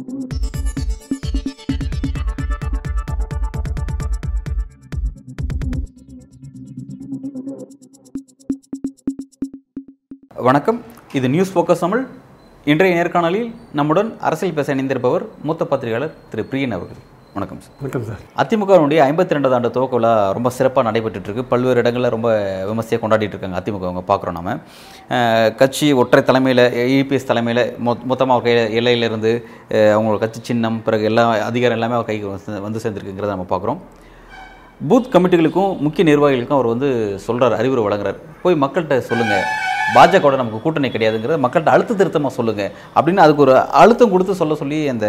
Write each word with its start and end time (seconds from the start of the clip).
வணக்கம். 0.00 0.12
இது 11.12 11.28
news 11.28 11.58
focus 11.58 11.78
Tamil. 11.78 12.06
இன்றைய 12.64 13.02
நேர்காணலில் 13.02 13.54
நம்முடன் 13.72 14.18
அரசியல் 14.20 14.54
பேச 14.54 14.74
இணைந்திருப்பவர் 14.74 15.26
மூத்த 15.42 15.64
பத்திரிகையாளர் 15.64 16.16
திரு 16.30 16.46
பிரியன் 16.50 16.76
அவர்கள். 16.78 17.09
வணக்கம் 17.34 17.60
சார். 17.60 17.74
வணக்கம் 17.78 18.04
சார். 18.04 18.20
அதிமுகவினுடைய 18.36 19.00
ஐம்பத்தி 19.04 19.34
ரெண்டாவது 19.34 19.54
ஆண்டு 19.54 19.70
துவக்க 19.70 19.94
விழா 19.96 20.32
ரொம்ப 20.32 20.50
சிறப்பாக 20.50 20.84
நடைபெற்றுட்டு 20.88 21.22
இருக்கு 21.22 21.44
பல்வேறு 21.44 21.78
இடங்களில் 21.78 22.08
ரொம்ப 22.08 22.28
விமர்சையாக 22.64 23.02
கொண்டாடிட்டு 23.02 23.34
இருக்காங்க 23.34 23.60
அதிமுக 23.60 23.84
அவங்க 23.84 24.02
பார்க்குறோம் 24.08 24.32
நம்ம 24.32 24.54
கட்சி 25.56 25.92
ஒற்றை 25.92 26.22
தலைமையில் 26.22 26.64
இபிஎஸ் 26.94 27.26
தலைமையில் 27.26 27.76
மொ 27.84 27.96
மொத்தமாக 28.04 28.32
அவர் 28.32 28.42
கையில் 28.42 28.74
எல்லையிலிருந்து 28.74 29.32
அஹ், 29.70 29.92
அவங்களோட 29.94 30.18
கட்சி 30.18 30.40
சின்னம் 30.42 30.82
பிறகு 30.82 31.04
எல்லா 31.04 31.28
அதிகாரம் 31.42 31.76
எல்லாமே 31.76 31.94
அவர் 31.94 32.06
கைக்கு 32.06 32.28
வந்து- 32.60 32.82
சேர்ந்துருக்குங்கிறத 32.82 33.34
நம்ம 33.34 33.46
பார்க்குறோம் 33.50 33.80
பூத் 34.88 35.12
கமிட்டிகளுக்கும் 35.12 35.78
முக்கிய 35.78 36.04
நிர்வாகிகளுக்கும் 36.06 36.58
அவர் 36.58 36.66
வந்து 36.66 36.88
சொல்றாரு 37.26 37.54
அறிவுரை 37.54 37.84
வழங்குறார். 37.84 38.18
போய் 38.42 38.54
மக்கள்கிட்ட 38.56 38.98
சொல்லுங்க. 39.04 39.34
பாஜகவோட 39.94 40.36
நமக்கு 40.36 40.58
கூட்டணி 40.58 40.88
கிடையாதுங்கிறத 40.90 41.38
மக்கள்கிட்ட 41.40 41.74
அழுத்த 41.74 41.94
திருத்தமாக 41.94 42.32
சொல்லுங்கள் 42.34 42.72
அப்படின்னு 42.96 43.24
அதுக்கு 43.24 43.44
ஒரு 43.46 43.54
அழுத்தம் 43.80 44.12
கொடுத்து 44.12 44.40
சொல்ல 44.40 44.54
சொல்லி 44.60 44.78
அந்த 44.88 45.06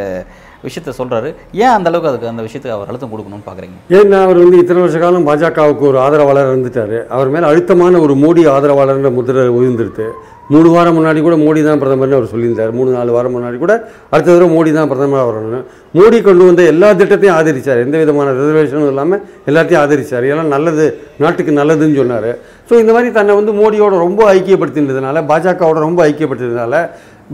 விஷயத்த 0.63 0.93
சொல்கிறாரு 0.97 1.29
ஏன் 1.59 1.73
அந்த 1.75 1.89
அளவுக்கு 1.89 2.09
அதுக்கு 2.09 2.31
அந்த 2.31 2.43
விஷயத்துக்கு 2.43 2.75
அவர் 2.75 2.89
அழுத்தம் 2.91 3.11
கொடுக்கணும்னு 3.13 3.47
பார்க்குறீங்க 3.47 3.77
ஏன்னா 3.97 4.17
அவர் 4.25 4.41
வந்து 4.41 4.59
இத்தனை 4.59 4.81
வருஷ 4.81 4.99
காலம் 4.99 5.27
பாஜகவுக்கு 5.27 5.85
ஒரு 5.89 5.99
ஆதரவாளர் 5.99 6.51
இருந்துட்டாரு. 6.51 6.97
அவர் 7.09 7.29
மேலே 7.29 7.47
அழுத்தமான 7.47 8.01
ஒரு 8.01 8.15
மோடி 8.21 8.43
ஆதரவாளர்ன்ற 8.51 9.11
முதிரை 9.15 9.45
உயர்ந்துருது 9.57 10.07
மூணு 10.53 10.69
வாரம் 10.75 10.95
முன்னாடி 10.97 11.19
கூட 11.25 11.35
மோடி 11.43 11.61
தான் 11.67 11.81
பிரதமர்னு 11.81 12.17
அவர் 12.17 12.31
சொல்லியிருந்தார். 12.31 12.71
மூணு 12.77 12.89
நாலு 12.97 13.11
வாரம் 13.15 13.35
முன்னாடி 13.35 13.57
கூட 13.63 13.73
அடுத்த 14.13 14.27
தடவை 14.29 14.49
மோடி 14.55 14.71
தான் 14.77 14.89
பிரதமர் 14.91 15.27
வரணும் 15.29 15.65
மோடி 15.97 16.17
கொண்டு 16.27 16.43
வந்த 16.49 16.63
எல்லா 16.71 16.89
திட்டத்தையும் 17.01 17.35
ஆதரித்தார் 17.37 17.83
எந்த 17.85 17.97
விதமான 18.01 18.31
ரிசர்வேஷனும் 18.39 18.89
இல்லாமல் 18.93 19.21
எல்லாத்தையும் 19.51 19.81
ஆதரித்தார் 19.83 20.27
எல்லாம் 20.31 20.51
நல்லது 20.55 20.85
நாட்டுக்கு 21.23 21.53
நல்லதுன்னு 21.59 21.99
சொன்னார். 22.01 22.31
ஸோ 22.69 22.73
இந்த 22.81 22.91
மாதிரி 22.95 23.09
தன்னை 23.19 23.33
வந்து 23.39 23.53
மோடியோட 23.61 23.93
ரொம்ப 24.05 24.21
ஐக்கியப்படுத்தினதுனால 24.35 25.23
பாஜகவோட 25.31 25.79
ரொம்ப 25.87 26.01
ஐக்கியப்படுத்தினதுனால 26.09 26.75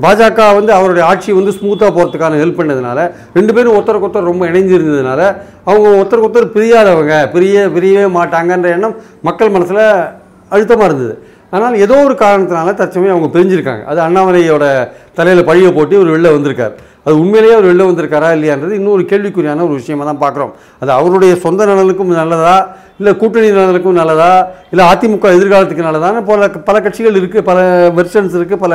பாஜக 0.04 0.40
வந்து 0.58 0.72
அவருடைய 0.78 1.04
ஆட்சி 1.12 1.30
வந்து 1.38 1.52
ஸ்மூத்தாக 1.58 1.92
போகிறதுக்கான 1.96 2.40
ஹெல்ப் 2.42 2.60
பண்ணதுனால 2.60 3.00
ரெண்டு 3.38 3.52
பேரும் 3.56 3.76
ஒருத்தருக்கு 3.78 4.08
ஒருத்தர் 4.08 4.30
ரொம்ப 4.32 4.44
இணைஞ்சிருந்ததுனால 4.52 5.22
அவங்க 5.70 5.88
ஒருத்தருக்கு 6.00 6.28
ஒருத்தர் 6.28 6.54
பிரியாதவங்க. 6.56 7.16
பிரிய 7.36 7.64
பிரியவே 7.76 8.06
மாட்டாங்கன்ற 8.18 8.70
எண்ணம் 8.76 8.96
மக்கள் 9.30 9.54
மனசில் 9.56 9.82
அழுத்தமாக 10.56 10.90
இருந்தது. 10.90 11.16
ஆனால் 11.56 11.76
ஏதோ 11.86 11.96
ஒரு 12.08 12.16
காரணத்தினால 12.22 12.74
தற்சமயம் 12.80 13.16
அவங்க 13.16 13.30
பிரிஞ்சிருக்காங்க. 13.36 13.84
அது 13.92 14.00
அண்ணாமலையோட 14.06 14.66
தலையில் 15.18 15.48
பழிய 15.50 15.68
போட்டு 15.78 15.96
இவர் 15.98 16.14
வெளில 16.16 16.32
வந்திருக்கார். 16.36 16.74
அது 17.06 17.16
உண்மையிலேயே 17.24 17.54
அவர் 17.58 17.70
வெளில 17.70 17.84
வந்திருக்காரா 17.90 18.30
இல்லையான்றது 18.38 18.74
இன்னொரு 18.80 19.04
கேள்விக்குறியான 19.12 19.64
ஒரு 19.68 19.76
விஷயமா 19.82 20.06
தான் 20.10 20.24
பார்க்குறோம். 20.24 20.52
அது 20.82 20.92
அவருடைய 20.98 21.34
சொந்த 21.46 21.68
நலனுக்கும் 21.70 22.12
நல்லதா? 22.22 22.58
இல்லை 23.00 23.12
கூட்டணி 23.22 23.50
நலனுக்கும் 23.60 24.00
நல்லதா? 24.02 24.32
இல்லை 24.72 24.84
அதிமுக 24.94 25.32
எதிர்காலத்துக்கு 25.38 25.88
நல்லதான 25.88 26.24
பல 26.30 26.50
பல 26.70 26.78
கட்சிகள் 26.88 27.20
இருக்குது 27.20 27.46
பல 27.52 27.60
வெர்ஷன்ஸ் 28.00 28.36
இருக்குது 28.40 28.64
பல 28.66 28.74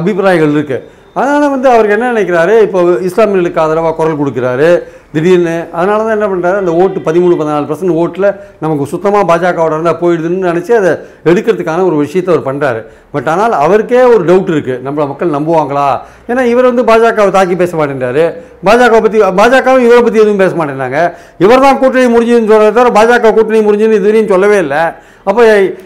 அபிப்பிராயங்கள் 0.00 0.56
இருக்குது 0.56 0.82
அதனால் 1.20 1.52
வந்து 1.54 1.68
அவருக்கு 1.74 1.96
என்ன 1.96 2.10
நினைக்கிறாரு? 2.12 2.54
இப்போ 2.66 2.80
இஸ்லாமியர்களுக்கு 3.08 3.62
ஆதரவாக 3.64 3.94
குரல் 3.98 4.20
கொடுக்குறாரு. 4.20 4.70
திடீர்னு. 5.14 5.56
அதனால 5.78 5.98
தான் 6.04 6.16
என்ன 6.18 6.28
பண்ணுறாரு 6.32 6.56
அந்த 6.62 6.72
ஓட்டு 6.82 6.98
பதிமூணு 7.08 7.34
பதினாலு 7.40 7.68
பர்சன்ட் 7.70 7.96
ஓட்டில் 8.02 8.28
நமக்கு 8.64 8.84
சுத்தமாக 8.92 9.24
பாஜகவோட 9.30 9.76
இருந்தால் 9.76 10.00
போயிடுதுன்னு 10.02 10.48
நினச்சி 10.50 10.72
அதை 10.80 10.92
எடுக்கிறதுக்கான 11.30 11.84
ஒரு 11.90 11.98
விஷயத்தை 12.04 12.32
அவர் 12.34 12.46
பண்ணுறாரு 12.48 12.80
பட் 13.14 13.28
ஆனால் 13.34 13.54
அவருக்கே 13.64 14.02
ஒரு 14.14 14.22
டவுட் 14.30 14.52
இருக்குது 14.54 14.80
நம்மள 14.86 15.06
மக்கள் 15.12 15.34
நம்புவாங்களா? 15.36 15.86
ஏன்னா 16.30 16.42
இவர் 16.52 16.70
வந்து 16.70 16.84
பாஜகவை 16.90 17.30
தாக்கி 17.38 17.56
பேச 17.62 17.72
மாட்டேன்றாரு. 17.80 18.24
பாஜகவை 18.66 19.00
பற்றி 19.04 19.20
பாஜகவும் 19.40 19.86
இவரை 19.86 20.02
பற்றி 20.02 20.22
எதுவும் 20.24 20.42
பேச 20.44 20.52
மாட்டேன்னாங்க 20.60 21.00
இவர் 21.44 21.64
தான் 21.66 21.80
கூட்டணி 21.82 22.08
முடிஞ்சுன்னு 22.16 22.50
சொல்கிறத 22.52 22.74
தவிர 22.78 22.92
பாஜக 22.98 23.32
கூட்டணி 23.38 23.60
முடிஞ்சுன்னு 23.68 23.98
இதுவரையும் 24.00 24.32
சொல்லவே 24.34 24.58
இல்லை. 24.66 24.82
அப்போ 25.30 25.42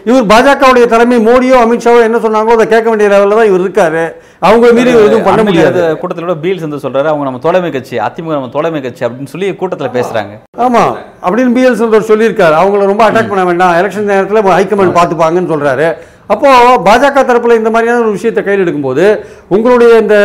இவர் 0.09 0.29
பாஜகவுடைய 0.31 0.85
தலைமை 0.93 1.17
மோடியோ 1.27 1.55
அமித்ஷாவோ 1.63 1.99
என்ன 2.05 2.19
சொன்னாங்களோ 2.23 2.55
அதை 2.57 2.65
கேட்க 2.71 2.87
வேண்டிய 2.91 3.07
லெவலில் 3.13 3.39
தான் 3.39 3.49
இவர் 3.49 3.63
இருக்காரு. 3.65 4.03
அவங்க 4.47 4.71
மீறி 4.77 4.91
எதுவும் 5.01 5.27
பண்ண 5.27 5.41
முடியாது. 5.47 5.81
கூட்டத்தில் 5.99 6.27
கூட 6.27 6.35
பீல்ஸ் 6.45 6.65
வந்து 6.65 6.79
சொல்றாரு 6.85 7.07
அவங்க 7.11 7.25
நம்ம 7.27 7.41
தோழமை 7.45 7.69
கட்சி 7.75 7.95
அதிமுக 8.07 8.33
நம்ம 8.37 8.49
தோழமை 8.55 8.81
கட்சி 8.85 9.03
அப்படின்னு 9.17 9.35
சொல்லி 9.35 9.47
கூட்டத்தில் 9.61 9.95
பேசுறாங்க. 9.97 10.33
ஆமா 10.65 10.83
அப்படின்னு 11.25 11.55
பிஎல் 11.55 11.79
சுந்தர் 11.79 12.09
சொல்லியிருக்காரு. 12.11 12.55
அவங்கள 12.61 12.91
ரொம்ப 12.91 13.03
அட்டாக் 13.07 13.31
பண்ண 13.31 13.43
வேண்டாம். 13.49 13.73
எலெக்ஷன் 13.79 14.11
நேரத்தில் 14.13 14.45
ஹைகமாண்ட் 14.57 14.97
பார்த்துப்பாங்கன்னு 14.99 15.51
சொல்றாரு. 15.53 15.87
அப்போ 16.33 16.47
பாஜக 16.85 17.19
தரப்புல 17.27 17.57
இந்த 17.59 17.69
மாதிரியான 17.73 18.01
ஒரு 18.03 18.13
விஷயத்தை 18.15 18.41
கையில் 18.45 18.63
எடுக்கும்போது 18.63 19.05
உங்களுடைய 19.55 19.91
இந்த 20.03 20.15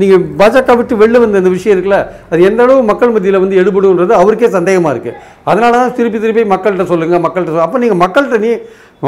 நீங்க 0.00 0.16
பாஜக 0.40 0.76
விட்டு 0.78 0.94
வெளில 1.02 1.20
வந்த 1.22 1.42
இந்த 1.42 1.52
விஷயம் 1.56 1.74
இருக்குல்ல 1.74 1.98
அது 2.30 2.46
எந்த 2.48 2.62
அளவு 2.64 2.86
மக்கள் 2.90 3.12
மத்தியில் 3.16 3.42
வந்து 3.42 3.58
எடுபடுன்றது 3.62 4.14
அவருக்கே 4.20 4.48
சந்தேகமா 4.56 4.92
இருக்கு. 4.94 5.12
அதனால 5.50 5.72
தான் 5.80 5.94
திருப்பி 5.98 6.20
திருப்பி 6.22 6.44
மக்கள்கிட்ட 6.54 6.86
சொல்லுங்க 6.92 7.18
மக்கள்கிட்ட 7.26 7.66
அப்போ 7.66 7.82
நீங்க 7.84 7.98
மக்கள்கிட்ட 8.04 8.38
நீ 8.46 8.52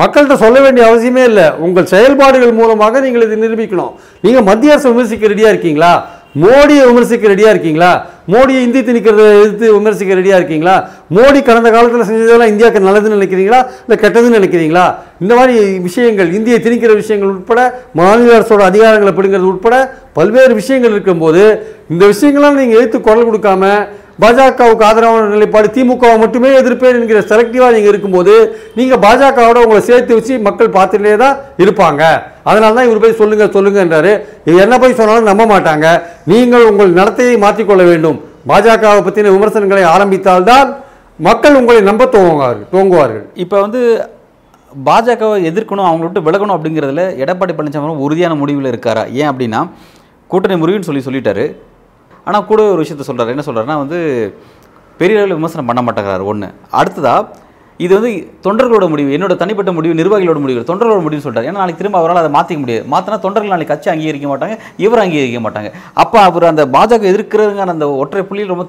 மக்கள்கிட்ட 0.00 0.36
சொல்ல 0.44 0.58
வேண்டிய 0.66 0.84
அவசியமே 0.90 1.24
இல்லை. 1.30 1.46
உங்கள் 1.64 1.90
செயல்பாடுகள் 1.94 2.58
மூலமாக 2.60 3.00
நீங்கள் 3.06 3.24
இதை 3.26 3.36
நிரூபிக்கணும். 3.44 3.92
நீங்க 4.24 4.40
மத்திய 4.50 4.74
அரசு 4.74 4.92
விமர்சிக்க 4.92 5.32
ரெடியா 5.34 5.50
இருக்கீங்களா? 5.54 5.92
மோடியை 6.42 6.84
விமர்சிக்க 6.90 7.32
ரெடியாக 7.32 7.54
இருக்கீங்களா? 7.54 7.90
மோடியை 8.32 8.60
இந்தி 8.66 8.80
திணிக்கிறத 8.86 9.26
எதிர்த்து 9.40 9.66
விமர்சிக்க 9.76 10.18
ரெடியாக 10.20 10.40
இருக்கீங்களா? 10.40 10.74
மோடி 11.16 11.40
கடந்த 11.48 11.68
காலத்தில் 11.74 12.06
செஞ்சதெல்லாம் 12.08 12.52
இந்தியாவுக்கு 12.52 12.86
நல்லதுன்னு 12.86 13.18
நினைக்கிறீங்களா? 13.18 13.60
இல்லை 13.84 13.96
கெட்டதுன்னு 14.02 14.38
நினைக்கிறீங்களா? 14.40 14.86
இந்த 15.24 15.32
மாதிரி 15.38 15.54
விஷயங்கள் 15.88 16.30
இந்தியை 16.38 16.58
திணிக்கிற 16.66 16.94
விஷயங்கள் 17.02 17.32
உட்பட 17.34 17.60
மாநில 18.00 18.34
அரசோட 18.38 18.64
அதிகாரங்களை 18.70 19.12
பிடுங்கிறது 19.18 19.52
உட்பட 19.52 19.76
பல்வேறு 20.18 20.54
விஷயங்கள் 20.60 20.94
இருக்கும்போது 20.96 21.44
இந்த 21.94 22.04
விஷயங்கள்லாம் 22.12 22.60
நீங்கள் 22.62 22.80
எதிர்த்து 22.80 23.00
குரல் 23.08 23.28
கொடுக்காம 23.28 23.64
பாஜகவுக்கு 24.22 24.84
ஆதரவான 24.88 25.24
நிலைப்பாடு 25.32 25.68
திமுகவை 25.74 26.16
மட்டுமே 26.22 26.50
எதிர்ப்பேன் 26.60 26.98
என்கிற 27.00 27.20
செலக்டிவாக 27.30 27.74
நீங்கள் 27.74 27.92
இருக்கும்போது 27.92 28.34
நீங்கள் 28.78 29.00
பாஜகவோட 29.04 29.58
உங்களை 29.64 29.82
சேர்த்து 29.88 30.16
வச்சு 30.18 30.34
மக்கள் 30.46 30.74
பார்த்துட்டே 30.76 31.12
தான் 31.24 31.36
இருப்பாங்க. 31.64 32.02
அதனால 32.50 32.70
தான் 32.78 32.88
இவர் 32.88 33.02
போய் 33.04 33.20
சொல்லுங்க 33.20 33.46
சொல்லுங்கன்றாரு 33.56 34.12
இது 34.48 34.56
என்ன 34.64 34.78
போய் 34.84 34.98
சொன்னாலும் 35.00 35.30
நம்ப 35.30 35.46
மாட்டாங்க. 35.52 35.86
நீங்கள் 36.32 36.66
உங்கள் 36.70 36.96
நடத்தையை 37.00 37.36
மாற்றிக்கொள்ள 37.44 37.84
வேண்டும். 37.92 38.18
பாஜகவை 38.52 39.00
பற்றின 39.04 39.32
விமர்சனங்களை 39.36 39.84
ஆரம்பித்தால்தான் 39.94 40.68
மக்கள் 41.28 41.58
உங்களை 41.60 41.80
நம்ப 41.90 42.04
துவங்குவார்கள் 42.16 42.68
துவங்குவார்கள். 42.72 43.26
இப்போ 43.44 43.56
வந்து 43.66 43.80
பாஜகவை 44.88 45.36
எதிர்க்கணும் 45.50 45.88
அவங்கள 45.88 46.06
விட்டு 46.08 46.26
விலகணும் 46.26 46.56
அப்படிங்கிறதுல 46.56 47.04
எடப்பாடி 47.22 47.52
பழனிசாமி 47.58 48.02
உறுதியான 48.08 48.34
முடிவில் 48.40 48.72
இருக்காரா? 48.72 49.04
ஏன் 49.20 49.30
அப்படின்னா 49.32 49.60
கூட்டணி 50.30 50.54
முறிவுன்னு 50.62 50.88
சொல்லி 50.88 51.06
சொல்லிட்டாரு. 51.06 51.46
ஆனால் 52.28 52.48
கூட 52.50 52.60
ஒரு 52.74 52.82
விஷயத்த 52.84 53.08
சொல்கிறார் 53.08 53.34
என்ன 53.36 53.46
சொல்கிறாருன்னா 53.48 53.80
வந்து 53.84 53.98
பெரிய 55.00 55.18
அளவில் 55.18 55.38
விமர்சனம் 55.40 55.70
பண்ண 55.70 55.80
மாட்டேங்கிறாரு 55.88 56.30
ஒன்று 56.32 56.48
அடுத்ததா 56.80 57.16
இது 57.84 57.92
வந்து 57.96 58.10
தொண்டர்களோட 58.44 58.84
முடிவு 58.90 59.10
என்னோட 59.14 59.34
தனிப்பட்ட 59.40 59.70
முடிவு 59.78 59.96
நிர்வாகிகளோட 59.98 60.38
முடிவு 60.42 60.60
தொண்டர்களோட 60.68 61.00
முடிவுன்னு 61.06 61.24
சொல்கிறார் 61.24 61.46
ஏன்னா 61.48 61.60
நாளைக்கு 61.62 61.80
திரும்ப 61.80 61.98
அவரால் 62.00 62.20
அதை 62.20 62.30
மாற்றிக்க 62.36 62.60
முடியாது. 62.62 62.84
மாற்றினா 62.92 63.18
தொண்டர்கள் 63.24 63.52
நாளைக்கு 63.54 63.72
கட்சி 63.72 63.88
அங்கீகரிக்க 63.92 64.28
மாட்டாங்க 64.30 64.54
இவர் 64.84 65.02
அங்கீகரிக்க 65.02 65.40
மாட்டாங்க. 65.46 65.70
அப்போ 66.02 66.18
அவர் 66.28 66.48
அந்த 66.52 66.64
பாஜக 66.76 67.06
எதிர்க்கிறதுங்க 67.12 67.66
அந்த 67.74 67.88
ஒற்றை 68.02 68.22
புள்ளியில் 68.28 68.52
ரொம்ப 68.54 68.64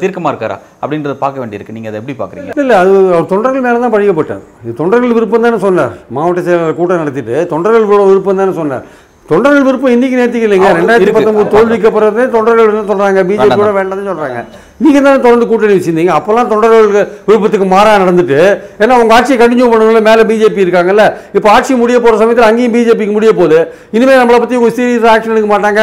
தீர்க்கமாக 0.00 0.32
இருக்காரா? 0.32 0.56
அப்படின்றத 0.82 1.16
பார்க்க 1.24 1.42
வேண்டியிருக்கு. 1.42 1.76
நீங்கள் 1.76 1.92
அதை 1.92 2.00
எப்படி 2.02 2.16
பார்க்குறீங்க? 2.22 2.60
இல்லை 2.64 2.76
அது 2.82 2.94
அவர் 3.14 3.30
தொண்டர்கள் 3.34 3.66
மேலே 3.66 3.80
தான் 3.84 3.94
பழிக்கப்பட்டார் 3.96 4.42
இது 4.64 4.74
தொண்டர்கள் 4.82 5.16
விருப்பம் 5.18 5.46
தானே 5.46 5.60
சொன்னார். 5.66 5.94
மாவட்ட 6.18 6.48
செயலாளர் 6.48 6.78
கூட்டம் 6.80 7.02
நடத்திட்டு 7.04 7.36
தொண்டர்கள் 7.54 7.90
விருப்பம் 8.10 8.42
தானே 8.42 8.54
சொன்னார். 8.60 8.84
தொண்டர்கள் 9.30 9.64
விருப்பம் 9.66 9.94
இன்னைக்கு 9.94 10.18
நேற்றுக்கு 10.18 10.46
இல்லைங்க. 10.46 10.68
அவங்க 10.68 10.80
ரெண்டாயிரத்தி. 10.80 11.14
பத்தொன்பது 11.16 11.50
தோல்விக்கு 11.54 11.88
பிறகு 11.96 12.22
தொண்டர்கள் 12.34 12.70
என்ன 12.72 12.84
சொல்றாங்க? 12.90 13.22
பிஜேபி 13.30 13.58
கூட 13.60 13.72
வேண்டாம்னு 13.78 14.08
சொல்றாங்க. 14.10 14.38
நீங்க 14.84 14.98
தானே 15.06 15.18
தொடர்ந்து 15.24 15.46
கூட்டணி 15.50 15.74
வச்சிருந்தீங்க. 15.76 16.12
அப்பெல்லாம் 16.18 16.50
தொண்டர்கள் 16.52 16.86
விருப்பத்துக்கு 17.28 17.66
மாறா 17.74 17.90
நடந்துட்டு 18.04 18.38
ஏன்னா 18.82 18.96
உங்க 19.02 19.16
ஆட்சியை 19.16 19.38
கண்டினியூ 19.42 19.66
பண்ணணும்ல 19.72 20.02
மேல 20.08 20.24
பிஜேபி 20.30 20.64
இருக்காங்கல்ல. 20.64 21.04
இப்போ 21.36 21.50
ஆட்சி 21.56 21.74
முடிய 21.82 21.98
போற 22.06 22.14
சமயத்தில் 22.22 22.48
அங்கேயும் 22.50 22.74
பிஜேபிக்கு 22.76 23.16
முடிய 23.18 23.32
போகுது. 23.40 23.58
இனிமேல் 23.98 24.20
நம்மளை 24.22 24.40
பத்தி 24.44 24.60
உங்க 24.60 24.72
சீரியஸ் 24.78 25.10
ஆக்ஷன் 25.14 25.34
எடுக்க 25.36 25.50
மாட்டாங்க. 25.54 25.82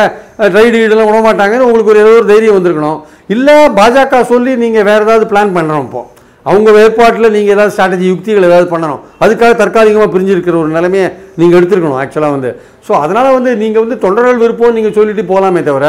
ரைடு 0.58 0.76
கீடெல்லாம் 0.80 1.12
விட 1.12 1.22
மாட்டாங்கன்னு 1.30 1.68
உங்களுக்கு 1.70 1.94
ஒரு 1.96 2.04
ஏதோ 2.06 2.14
ஒரு 2.20 2.28
தைரியம் 2.34 2.58
வந்திருக்கணும். 2.60 3.00
இல்ல 3.38 3.50
பாஜக 3.80 4.24
சொல்லி 4.34 4.52
நீங்க 4.66 4.82
வேற 4.92 5.00
ஏதாவது 5.08 5.32
பிளான் 5.34 5.56
பண்றோம் 5.60 5.86
இப்போ. 5.90 6.04
அவங்க 6.52 6.70
வேறுபாட்டில் 6.78 7.34
நீங்கள் 7.36 7.54
ஏதாவது 7.56 7.74
ஸ்ட்ராட்டஜி 7.76 8.06
யுக்திகள் 8.12 8.48
ஏதாவது 8.50 8.68
பண்ணணும். 8.74 9.02
அதுக்காக 9.24 9.52
தற்காலிகமாக 9.62 10.10
பிரிஞ்சிருக்கிற 10.16 10.56
ஒரு 10.64 10.70
நிலைமையை 10.76 11.08
நீங்கள் 11.40 11.58
எடுத்துருக்கணும் 11.60 12.00
ஆக்சுவலாக 12.02 12.36
வந்து. 12.36 12.52
ஸோ 12.88 12.92
அதனால் 13.04 13.30
வந்து 13.38 13.52
நீங்கள் 13.64 13.84
வந்து 13.86 13.98
தொண்டர்கள் 14.06 14.42
விருப்பம் 14.44 14.76
நீங்கள் 14.78 14.96
சொல்லிட்டு 14.98 15.24
போகலாமே 15.32 15.64
தவிர 15.70 15.88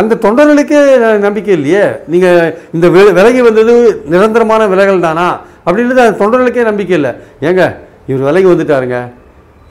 அந்த 0.00 0.18
தொண்டர்களுக்கே 0.24 0.80
நம்பிக்கை 1.26 1.52
இல்லையே? 1.58 1.84
நீங்கள் 2.14 2.40
இந்த 2.78 2.88
விலகி 3.18 3.42
வந்தது 3.48 3.74
நிரந்தரமான 4.14 4.68
விலகல் 4.74 5.06
தானா? 5.06 5.28
அப்படின்றது 5.66 6.04
அந்த 6.06 6.18
தொண்டர்களுக்கே 6.24 6.64
நம்பிக்கை 6.70 6.96
இல்லை. 7.00 7.12
ஏங்க 7.48 7.62
இவர் 8.10 8.26
விலகி 8.30 8.48
வந்துட்டாருங்க. 8.52 8.98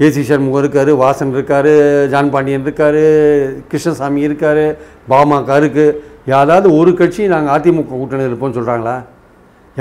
ஏசி 0.05 0.21
சண்முகம் 0.29 0.61
இருக்கார் 0.63 0.89
வாசன் 1.03 1.35
இருக்கார் 1.35 1.73
ஜான் 2.11 2.31
பாண்டியன் 2.33 2.65
இருக்கார் 2.67 3.01
கிருஷ்ணசாமி 3.69 4.21
இருக்கார் 4.27 4.63
பாமக 5.11 5.55
இருக்குது 5.61 5.95
யாராவது 6.33 6.67
ஒரு 6.79 6.91
கட்சி 6.99 7.23
நாங்கள் 7.33 7.53
அதிமுக 7.55 7.95
கூட்டணியில் 7.99 8.29
இருப்போம்னு 8.29 8.57
சொல்கிறாங்களா 8.57 8.97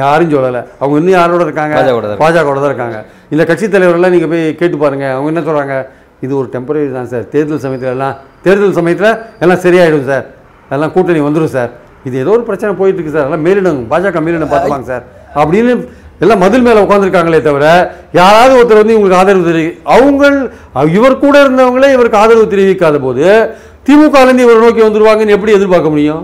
யாரும் 0.00 0.32
சொல்லலை. 0.34 0.60
அவங்க 0.82 0.96
இன்னும் 1.00 1.16
யாரோட 1.18 1.42
இருக்காங்க? 1.48 1.74
பாஜகவோட 2.22 2.58
தான் 2.62 2.72
இருக்காங்க. 2.72 2.98
இந்த 3.34 3.42
கட்சி 3.50 3.66
தலைவரெல்லாம் 3.74 4.14
நீங்கள் 4.14 4.30
போய் 4.32 4.44
கேட்டு 4.60 4.76
பாருங்க. 4.84 5.06
அவங்க 5.16 5.30
என்ன 5.32 5.42
சொல்கிறாங்க 5.48 5.76
இது 6.24 6.32
ஒரு 6.40 6.48
டெம்பரரி 6.54 6.86
தான் 6.98 7.10
சார். 7.12 7.26
தேர்தல் 7.34 7.62
சமயத்துல 7.66 7.92
எல்லாம் 7.96 8.14
தேர்தல் 8.44 8.76
சமயத்தில் 8.78 9.10
எல்லாம் 9.44 9.62
சரியாயிடும் 9.66 10.08
சார். 10.10 10.24
அதெல்லாம் 10.68 10.92
கூட்டணி 10.96 11.20
வந்துடும் 11.28 11.54
சார். 11.56 11.70
இது 12.08 12.16
ஏதோ 12.22 12.32
ஒரு 12.36 12.44
பிரச்சனை 12.48 12.72
போயிட்டு 12.80 12.98
இருக்கு 13.00 13.14
சார். 13.16 13.24
அதெல்லாம் 13.26 13.44
மேலிடம் 13.46 13.80
பாஜக 13.92 14.20
மேலிடம் 14.26 14.52
பார்த்துப்பாங்க 14.52 14.88
சார். 14.92 15.04
அப்படின்னு 15.42 15.72
எல்லாம் 16.24 16.42
மதில் 16.42 16.66
மேலே 16.66 16.82
உட்காந்துருக்காங்களே 16.84 17.40
தவிர 17.46 17.64
யாராவது 18.18 18.52
ஒருத்தர் 18.58 18.80
வந்து 18.82 18.94
இவங்களுக்கு 18.94 19.18
ஆதரவு 19.20 19.48
தெரிவி 19.48 19.70
அவங்க 19.94 20.22
இவர் 20.98 21.22
கூட 21.24 21.34
இருந்தவங்களே 21.44 21.88
இவருக்கு 21.96 22.20
ஆதரவு 22.22 22.46
தெரிவிக்காத 22.54 22.98
போது 23.06 23.24
திமுகலேருந்து 23.88 24.44
இவரை 24.46 24.60
நோக்கி 24.64 24.82
வந்துருவாங்கன்னு 24.84 25.34
எப்படி 25.36 25.52
எதிர்பார்க்க 25.58 25.92
முடியும்? 25.94 26.22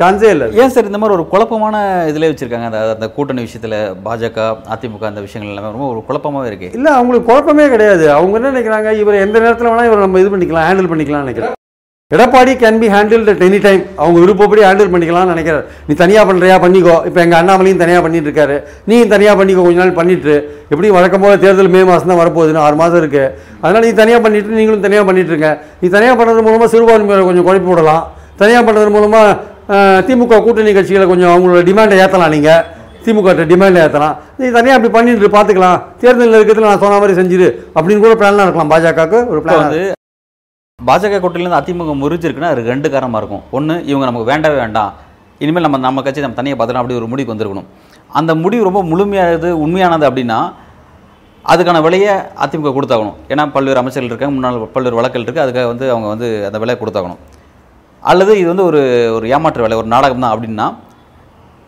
சான்ஸே 0.00 0.30
இல்லை. 0.34 0.46
ஏன் 0.60 0.72
சார் 0.74 0.88
இந்த 0.90 0.98
மாதிரி 1.00 1.16
ஒரு 1.16 1.24
குழப்பமான 1.32 1.82
இதிலே 2.10 2.30
வச்சிருக்காங்க? 2.30 2.68
அந்த 2.70 2.78
அந்த 2.94 3.06
கூட்டணி 3.16 3.42
விஷயத்துல 3.46 3.74
பாஜக 4.06 4.46
அதிமுக 4.74 5.04
அந்த 5.10 5.20
விஷயங்கள் 5.26 5.52
எல்லாமே 5.52 5.74
ரொம்ப 5.74 5.88
ஒரு 5.92 6.00
குழப்பமாவே 6.08 6.48
இருக்கு. 6.50 6.70
இல்லை 6.78 6.92
அவங்களுக்கு 7.00 7.28
குழப்பமே 7.28 7.66
கிடையாது. 7.74 8.06
அவங்க 8.16 8.38
என்ன 8.40 8.50
நினைக்கிறாங்க? 8.54 8.92
இவர் 9.02 9.24
எந்த 9.26 9.36
நேரத்தில் 9.44 9.70
வேணால் 9.70 9.90
இவர் 9.90 10.06
நம்ம 10.06 10.22
இது 10.22 10.32
பண்ணிக்கலாம் 10.32 10.66
ஹேண்டில் 10.68 10.90
பண்ணிக்கலாம்னு 10.92 11.26
நினைக்கிறேன் 11.26 11.60
Edappadi 12.14 12.52
can 12.62 12.80
be 12.80 12.88
handle 12.94 13.28
at 13.32 13.44
any 13.46 13.58
time 13.66 13.82
அவங்க 14.00 14.18
விருப்பப்படி 14.24 14.62
ஹேண்டில் 14.66 14.90
பண்ணிக்கலாம்னு 14.94 15.32
நினைக்கிறார். 15.34 15.64
நீ 15.86 15.92
தனியாக 16.02 16.24
பண்ணுறியா 16.30 16.56
பண்ணிக்கோ. 16.64 16.96
இப்போ 17.08 17.20
எங்கள் 17.24 17.38
அண்ணாமலையும் 17.40 17.80
தனியாக 17.82 18.02
பண்ணிட்டு 18.06 18.28
இருக்காரு. 18.28 18.56
நீ 18.90 18.96
தனியாக 19.14 19.36
பண்ணிக்கோ 19.40 19.62
கொஞ்ச 19.66 19.80
நாள் 19.82 19.96
பண்ணிட்டு. 20.00 20.34
எப்படி 20.72 20.90
வழக்கம் 20.96 21.24
போல 21.24 21.38
தேர்தல் 21.44 21.72
மே 21.76 21.82
மாதம் 21.90 22.12
தான் 22.12 22.20
வரப்போகுதுன்னு 22.22 22.62
ஆறு 22.66 22.76
மாதம் 22.82 23.00
இருக்கு. 23.02 23.24
அதனால 23.62 23.82
நீ 23.86 23.92
தனியாக 24.02 24.22
பண்ணிட்டு 24.26 24.58
நீங்களும் 24.60 24.84
தனியாக 24.86 25.06
பண்ணிட்டு 25.10 25.32
இருங்க. 25.34 25.50
நீ 25.80 25.88
தனியாக 25.96 26.16
பண்ணுறது 26.20 26.46
மூலமாக 26.48 26.70
சிறுபான்மையினரை 26.74 27.26
கொஞ்சம் 27.30 27.48
குழப்பி 27.48 27.70
விடலாம். 27.72 28.04
தனியாக 28.42 28.62
பண்ணுறது 28.68 28.92
மூலமாக 28.94 29.34
திமுக 30.06 30.40
கூட்டணி 30.46 30.72
கட்சிகளை 30.76 31.06
கொஞ்சம் 31.12 31.32
அவங்களோட 31.32 31.60
டிமாண்டை 31.68 31.98
ஏற்றலாம் 32.04 32.32
நீங்கள் 32.36 32.62
திமுக 33.04 33.32
டிமாண்டில் 33.52 33.82
ஏற்றலாம் 33.84 34.14
நீ 34.40 34.46
தனியாக 34.56 34.76
அப்படி 34.76 34.90
பண்ணிட்டு 34.96 35.28
பார்த்துக்கலாம் 35.36 35.78
தேர்தல் 36.00 36.36
இருக்கிறதுல 36.38 36.68
நான் 36.70 36.82
சொன்ன 36.84 36.98
மாதிரி 37.02 37.16
செஞ்சிரு 37.20 37.48
அப்படின்னு 37.76 38.02
கூட 38.04 38.14
பிளான்லாம் 38.20 38.46
இருக்கலாம். 38.48 38.72
பாஜகவுக்கு 38.74 39.18
ஒரு 39.32 39.40
பிளான் 39.44 39.62
வந்து 39.62 39.82
பாஜக 40.80 41.18
கூட்டணியிலேருந்து 41.22 41.60
அதிமுக 41.60 41.94
முறிச்சிருக்குன்னா 42.02 42.50
அது 42.54 42.62
ரெண்டு 42.72 42.88
காரணமாக 42.94 43.20
இருக்கும். 43.22 43.42
ஒன்று 43.56 43.74
இவங்க 43.90 44.04
நமக்கு 44.08 44.30
வேண்டவே 44.30 44.56
வேண்டாம். 44.64 44.90
இனிமேல் 45.44 45.64
நம்ம 45.66 45.78
நம்ம 45.86 46.02
கட்சி 46.06 46.24
நம்ம 46.24 46.38
தனியாக 46.40 46.56
பார்த்துக்கலாம் 46.58 46.84
அப்படி 46.84 46.98
ஒரு 47.00 47.08
முடிவுக்கு 47.12 47.34
வந்திருக்கணும். 47.34 47.68
அந்த 48.20 48.32
முடிவு 48.42 48.66
ரொம்ப 48.68 48.82
முழுமையானது 48.90 49.50
உண்மையானது 49.64 50.06
அப்படின்னா 50.08 50.38
அதுக்கான 51.52 51.80
விலையை 51.86 52.12
அதிமுக 52.44 52.72
கொடுத்தாகணும். 52.76 53.16
ஏன்னா 53.32 53.44
பல்வேறு 53.54 53.80
அமைச்சர்கள் 53.80 54.12
இருக்காங்க 54.12 54.34
முன்னாள் 54.36 54.60
பல்வேறு 54.76 54.98
வழக்கல் 54.98 55.24
இருக்குது 55.24 55.44
அதுக்காக 55.46 55.68
வந்து 55.72 55.86
அவங்க 55.94 56.08
வந்து 56.14 56.28
அந்த 56.48 56.58
விலையை 56.62 56.78
கொடுத்தாகணும். 56.82 57.20
அல்லது 58.10 58.32
இது 58.40 58.48
வந்து 58.52 58.66
ஒரு 58.70 58.80
ஒரு 59.16 59.26
ஏமாற்று 59.34 59.64
வேலை 59.64 59.76
ஒரு 59.82 59.88
நாடகம் 59.94 60.24
தான் 60.24 60.34
அப்படின்னா 60.34 60.66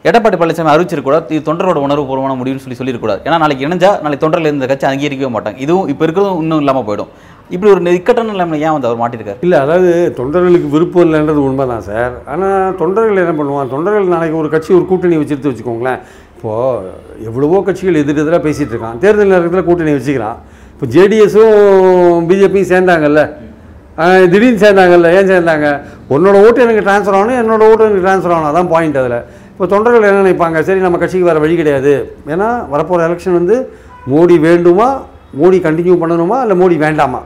எடப்பாடி 0.08 0.36
பழனிசாமி 0.40 0.70
அறிவிச்சிருக்கூடாது 0.72 1.32
இது 1.34 1.46
தொண்டரோட 1.46 1.78
உணர்வுபூர்வமான 1.84 2.34
முடிவுன்னு 2.40 2.64
சொல்லி 2.64 2.76
சொல்லியிருக்கூடாது 2.80 3.20
ஏன்னா 3.26 3.38
நாளைக்கு 3.42 3.64
இணைஞ்சா 3.66 3.90
நாளைக்கு 4.02 4.24
தொண்டரில் 4.24 4.48
இருந்த 4.50 4.66
கட்சி 4.72 4.86
அங்கீகரிக்கவே 4.90 5.30
மாட்டாங்க. 5.36 5.58
இதுவும் 5.64 5.88
இப்போ 5.92 6.02
இருக்கிறதும் 6.06 6.40
இன்னும் 6.42 6.60
இல்லாமல் 6.62 6.86
போயிடும். 6.88 7.10
இப்படி 7.54 7.70
ஒரு 7.72 7.94
இக்கட்டான 7.98 8.30
நிலைமை 8.34 8.58
ஏன் 8.66 8.74
வந்து 8.74 8.88
அவர் 8.88 9.00
மாட்டிருக்காரு? 9.02 9.40
இல்லை 9.46 9.56
அதாவது 9.64 9.90
தொண்டர்களுக்கு 10.18 10.68
விருப்பம் 10.74 11.04
இல்லைன்றது 11.06 11.42
உண்மை 11.48 11.66
தான் 11.72 11.84
சார். 11.88 12.14
ஆனால் 12.34 12.76
தொண்டர்கள் 12.82 13.22
என்ன 13.24 13.34
பண்ணுவான் 13.40 13.72
தொண்டர்கள் 13.74 14.14
நாளைக்கு 14.14 14.38
ஒரு 14.42 14.50
கட்சி 14.54 14.70
ஒரு 14.78 14.86
கூட்டணி 14.92 15.18
வச்சுட்டு 15.22 15.50
வச்சுக்கோங்களேன். 15.52 16.00
இப்போது 16.36 16.92
எவ்வளவோ 17.28 17.60
கட்சிகள் 17.68 18.00
எதிர் 18.02 18.22
எதிராக 18.24 18.42
பேசிகிட்டு 18.46 18.74
இருக்கான். 18.74 18.98
தேர்தல் 19.04 19.34
நேரத்தில் 19.34 19.68
கூட்டணி 19.70 19.94
வச்சுக்கிறான். 19.96 20.38
இப்போ 20.74 20.86
ஜேடிஎஸும் 20.96 22.26
பிஜேபியும் 22.30 22.70
சேர்ந்தாங்கல்ல. 22.74 23.22
திடீர்னு 24.32 24.62
சேர்ந்தாங்கல்ல. 24.62 25.10
ஏன் 25.18 25.30
சேர்ந்தாங்க? 25.32 25.68
உன்னோட 26.14 26.36
ஓட்டு 26.46 26.64
எனக்கு 26.66 26.82
ட்ரான்ஸ்ஃபர் 26.86 27.16
ஆகணும் 27.18 27.38
என்னோட 27.42 27.62
ஓட்டு 27.70 27.86
எனக்கு 27.86 28.04
ட்ரான்ஸ்ஃபர் 28.06 28.34
ஆகணும். 28.34 28.50
அதான் 28.52 28.70
பாயிண்ட் 28.74 28.98
அதில். 29.02 29.18
இப்போ 29.52 29.66
தொண்டர்கள் 29.72 30.08
என்ன 30.08 30.22
நினைப்பாங்க? 30.24 30.58
சரி 30.68 30.80
நம்ம 30.86 30.98
கட்சிக்கு 31.02 31.28
வேறு 31.28 31.42
வழி 31.44 31.54
கிடையாது. 31.60 31.92
ஏன்னா 32.32 32.48
வரப்போகிற 32.72 33.06
எலெக்ஷன் 33.08 33.38
வந்து 33.40 33.56
மோடி 34.12 34.36
வேண்டுமா? 34.48 34.88
மோடி 35.40 35.58
கண்டினியூ 35.66 35.94
பண்ணணுமா? 36.02 36.36
இல்லை 36.44 36.56
மோடி 36.62 36.76
வேண்டாமா? 36.86 37.20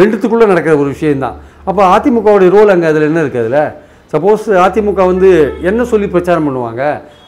ரெண்டுத்துக்குள்ளே 0.00 0.46
நடக்கிற 0.52 0.74
ஒரு 0.82 0.88
விஷயந்தான் 0.94 1.36
அப்போ 1.68 1.82
அதிமுகவுடைய 1.96 2.50
ரோல் 2.56 2.72
அங்கே 2.74 2.86
அதில் 2.90 3.08
என்ன 3.08 3.20
இருக்குது 3.24 3.42
அதில்? 3.42 3.64
சப்போஸ் 4.12 4.46
அதிமுக 4.66 5.02
வந்து 5.12 5.28
என்ன 5.70 5.84
சொல்லி 5.90 6.06
பிரச்சாரம் 6.14 6.46
பண்ணுவாங்க? 6.48 6.82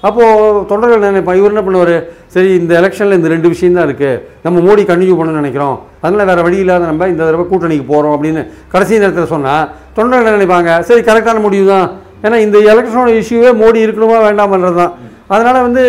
அப்போது 0.09 0.67
தொண்டர்கள் 0.69 1.03
என்ன 1.03 1.35
இவர் 1.35 1.55
என்ன 1.55 1.63
பண்ணுவார்? 1.67 1.97
சரி 2.27 2.51
இந்த 2.61 2.73
எலெக்ஷனில் 2.81 3.19
இந்த 3.19 3.29
ரெண்டு 3.29 3.49
விஷயம் 3.49 3.75
தான் 3.75 3.87
இருக்குது 3.89 4.21
நம்ம 4.43 4.57
மோடி 4.67 4.77
கண்டினியூ 4.77 5.15
பண்ணணும்னு 5.19 5.43
நினைக்கிறோம். 5.43 5.77
அதனால் 6.01 6.27
வேறு 6.27 6.43
வழி 6.43 6.57
இல்லாத 6.57 6.85
நம்ம 6.85 7.09
இந்த 7.09 7.25
தடவை 7.25 7.45
கூட்டணிக்கு 7.51 7.87
போகிறோம் 7.87 8.15
அப்படின்னு 8.15 8.43
கடைசி 8.69 8.99
நேரத்தில் 8.99 9.33
சொன்னால் 9.35 9.69
தொண்டர்கள் 9.95 10.37
நினைப்பாங்க 10.37 10.81
சரி 10.81 11.01
கரெக்டான 11.01 11.41
முடிவு 11.41 11.67
தான். 11.67 11.91
ஏன்னா 12.23 12.37
இந்த 12.37 12.59
எலெக்ஷனோட 12.59 13.11
இஷ்யூவே 13.23 13.51
மோடி 13.63 13.81
இருக்கணுமா 13.87 14.19
வேண்டாமன்றது 14.27 14.75
தான். 14.75 14.93
அதனால் 15.27 15.63
வந்து 15.63 15.85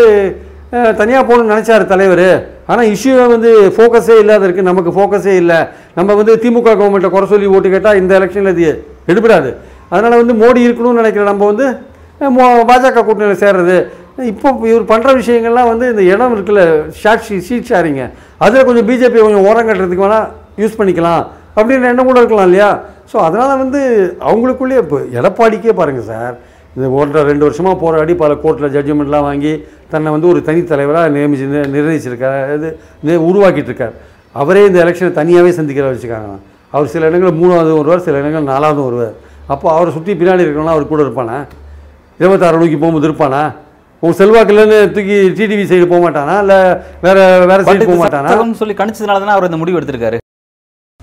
தனியாக 0.97 1.23
போகணும்னு 1.27 1.53
நினச்சார் 1.53 1.85
தலைவர். 1.85 2.27
ஆனால் 2.67 2.85
இஷ்யூவே 2.85 3.27
வந்து 3.27 3.73
ஃபோக்கஸே 3.77 4.19
இல்லாத 4.19 4.47
இருக்குது 4.47 4.69
நமக்கு 4.69 4.91
ஃபோக்கஸே 4.91 5.35
இல்லை. 5.35 5.57
நம்ம 5.95 6.13
வந்து 6.13 6.35
திமுக 6.35 6.69
கவர்மெண்ட்டை 6.69 7.09
குறை 7.09 7.27
சொல்லி 7.27 7.45
ஓட்டு 7.45 7.69
கேட்டால் 7.69 7.97
இந்த 7.97 8.19
எலெக்ஷனில் 8.19 8.57
இது 8.57 8.85
எடுபடாது. 9.07 9.55
அதனால் 9.89 10.25
வந்து 10.25 10.45
மோடி 10.45 10.61
இருக்கணும்னு 10.67 11.01
நினைக்கிற 11.01 11.25
நம்ம 11.25 11.45
வந்து 11.45 11.67
மோ- 12.19 12.65
பாஜக 12.71 13.03
கூட்டணியில் 13.03 13.43
சேர்றது. 13.43 13.77
இப்போ 14.31 14.49
இவர் 14.71 14.89
பண்ணுற 14.91 15.09
விஷயங்கள்லாம் 15.21 15.69
வந்து 15.71 15.85
இந்த 15.93 16.03
இடம் 16.13 16.33
இருக்குல்ல 16.35 16.61
ஷாட் 17.01 17.25
ஷீட் 17.47 17.69
ஷேரிங்க 17.69 18.03
அதில் 18.45 18.65
கொஞ்சம் 18.67 18.87
பிஜேபி 18.89 19.19
கொஞ்சம் 19.25 19.45
ஓரம் 19.49 19.67
கட்டுறதுக்கு 19.69 20.05
வேணால் 20.05 20.27
யூஸ் 20.61 20.77
பண்ணிக்கலாம். 20.79 21.23
அப்படின்ற 21.57 21.89
எண்ணம் 21.91 22.09
கூட 22.09 22.19
இருக்கலாம் 22.21 22.47
இல்லையா? 22.49 22.69
ஸோ 23.11 23.17
அதனால் 23.27 23.59
வந்து 23.63 23.81
அவங்களுக்குள்ளேயே 24.29 24.81
இப்போ 24.83 24.97
எடப்பாடிக்கே 25.19 25.73
பாருங்கள் 25.79 26.07
சார் 26.11 26.35
இந்த 26.75 26.87
ஒன்றரை 26.99 27.21
ரெண்டு 27.31 27.45
வருஷமாக 27.47 27.75
போராடி 27.83 28.13
பல 28.21 28.31
கோர்ட்டில் 28.43 28.73
ஜட்ஜ்மெண்ட்லாம் 28.75 29.27
வாங்கி 29.27 29.53
தன்னை 29.91 30.09
வந்து 30.15 30.27
ஒரு 30.31 30.39
தனித்தலைவராக 30.47 31.11
நியமிச்சு 31.15 31.45
நிர்ணயிச்சிருக்கார். 31.75 32.39
இது 33.03 33.13
உருவாக்கிட்டு 33.29 33.71
இருக்கார் 33.71 33.95
அவரே 34.41 34.63
இந்த 34.69 34.79
எலெக்ஷனை 34.85 35.11
தனியாகவே 35.19 35.51
சந்திக்கிற 35.59 35.85
வச்சுக்காங்க 35.91 36.33
அவர் 36.73 36.91
சில 36.93 37.03
இடங்களில் 37.09 37.39
மூணாவது 37.41 37.71
வருவார் 37.79 38.05
சில 38.07 38.15
இடங்கள் 38.23 38.49
நாலாவது 38.53 38.81
வருவார். 38.87 39.13
அப்போ 39.53 39.67
அவரை 39.75 39.91
சுற்றி 39.97 40.11
பின்னாடி 40.21 40.43
இருக்கணும்னா 40.45 40.73
அவர் 40.75 40.91
கூட 40.93 41.01
இருப்பானா? 41.05 41.37
இருபத்தாறு 42.19 42.59
நோக்கி 42.63 42.77
போகும்போது 42.81 43.07
இருப்பானா? 43.09 43.43
உன் 44.05 44.13
செல்வாக்கு 44.13 44.53
இல்லைன்னு 44.53 44.91
தூக்கி 44.91 45.17
டிடிவி 45.37 45.63
சைடு 45.63 45.85
போக 45.85 46.09
மாட்டானா? 46.09 46.39
இல்லை 46.39 46.57
வேற 47.01 47.17
வேற 47.45 47.61
சைடு 47.63 47.85
போக 47.85 47.99
மாட்டானா? 48.01 48.53
சொல்லி 48.53 48.73
கணிச்சதுனால 48.73 49.19
தானே 49.19 49.31
அவர் 49.31 49.43
இந்த 49.43 49.57
முடிவு 49.57 49.79
எடுத்திருக்காரு. 49.79 50.17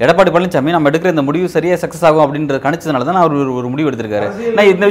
எடப்பாடி 0.01 0.31
பழனிசாமி 0.31 0.71
நம்ம 0.71 0.91
எடுக்கிற 0.91 1.07
இந்த 1.07 1.23
முடிவு 1.23 1.49
சரியா 1.49 1.75
சக்சஸ் 1.75 2.05
ஆகும் 2.05 2.25
அப்படின்ற 2.25 2.55
கணிச்சதுனால 2.59 3.05
தானே 3.05 3.19
அவர் 3.19 3.33
ஒரு- 3.33 3.69
முடிவு 3.69 3.91
எடுத்திருக்காரு. 3.91 4.27
நான் 4.55 4.67
இந்த 4.67 4.87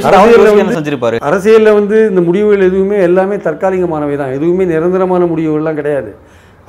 என்ன 0.58 0.72
செஞ்சிருப்பாரு? 0.72 1.16
அரசியலில் 1.20 1.72
வந்து 1.72 2.08
இந்த 2.08 2.20
முடிவுகள் 2.20 2.60
எதுவுமே 2.60 3.02
எல்லாமே 3.02 3.36
தற்காலிகமானவை 3.36 4.16
தான். 4.16 4.32
எதுவுமே 4.32 4.64
நிரந்தரமான 4.64 5.24
முடிவுகள்லாம் 5.24 5.74
கிடையாது. 5.74 6.10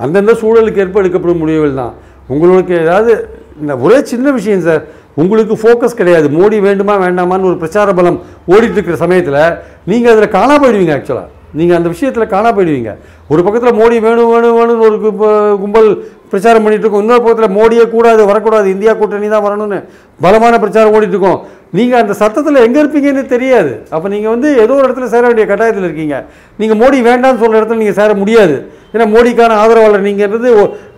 அந்தந்த 0.00 0.32
சூழலுக்கு 0.32 0.76
ஏற்ப 0.76 1.00
எடுக்கப்படும் 1.00 1.38
முடிவுகள் 1.38 1.74
தான். 1.74 1.94
உங்களுக்கு 2.26 2.80
ஏதாவது 2.80 3.12
இந்த 3.60 3.76
ஒரே 3.78 4.04
சின்ன 4.04 4.30
விஷயம் 4.30 4.60
சார் 4.60 4.82
உங்களுக்கு 5.14 5.54
ஃபோக்கஸ் 5.54 5.96
கிடையாது. 5.96 6.28
மோடி 6.28 6.60
வேண்டுமா 6.60 6.98
வேண்டாமான்னு 6.98 7.42
ஒரு 7.42 7.56
பிரச்சார 7.58 7.92
பலம் 7.92 8.22
ஓடிட்டு 8.48 8.72
இருக்கிற 8.72 8.96
சமயத்தில் 8.96 9.40
நீங்கள் 9.84 10.12
அதில் 10.12 10.28
காணா 10.28 10.58
போயிடுவீங்க 10.58 10.94
ஆக்சுவலாக 10.98 11.28
நீங்கள் 11.58 11.78
அந்த 11.78 11.88
விஷயத்தில் 11.94 12.32
காணா 12.34 12.50
போயிடுவீங்க. 12.56 12.92
ஒரு 13.32 13.40
பக்கத்தில் 13.46 13.78
மோடி 13.80 13.96
வேணும் 14.06 14.30
வேணும் 14.34 14.56
வேணும்னு 14.58 14.86
ஒரு 14.88 14.96
கும்பல் 15.62 15.88
பிரச்சாரம் 16.30 16.64
பண்ணிட்டு 16.64 16.84
இருக்கோம். 16.84 17.04
இன்னொரு 17.04 17.22
பக்கத்தில் 17.24 17.56
மோடியே 17.58 17.84
கூடாது 17.96 18.22
வரக்கூடாது. 18.30 18.66
இந்தியா 18.76 18.92
கூட்டணி 19.00 19.28
தான் 19.34 19.44
வரணும்னு 19.46 19.78
பலமான 20.24 20.54
பிரச்சாரம் 20.62 20.94
ஓடிட்டு 20.96 21.16
இருக்கோம். 21.16 21.40
நீங்கள் 21.78 22.00
அந்த 22.02 22.14
சத்தத்தில் 22.22 22.64
எங்கே 22.66 22.80
இருப்பீங்கன்னு 22.82 23.24
தெரியாது. 23.34 23.72
அப்போ 23.94 24.06
நீங்கள் 24.14 24.32
வந்து 24.34 24.48
ஏதோ 24.64 24.72
ஒரு 24.78 24.86
இடத்துல 24.88 25.08
சேர 25.14 25.22
வேண்டிய 25.28 25.46
கட்டாயத்தில் 25.52 25.86
இருக்கீங்க. 25.88 26.16
நீங்கள் 26.62 26.80
மோடி 26.82 26.98
வேண்டாம்னு 27.10 27.42
சொல்கிற 27.42 27.60
இடத்துல 27.60 27.82
நீங்கள் 27.82 28.00
சேர 28.00 28.10
முடியாது. 28.22 28.56
ஏன்னா 28.94 29.06
மோடிக்கான 29.14 29.56
ஆதரவாளர் 29.62 30.06
நீங்கிறது 30.06 30.50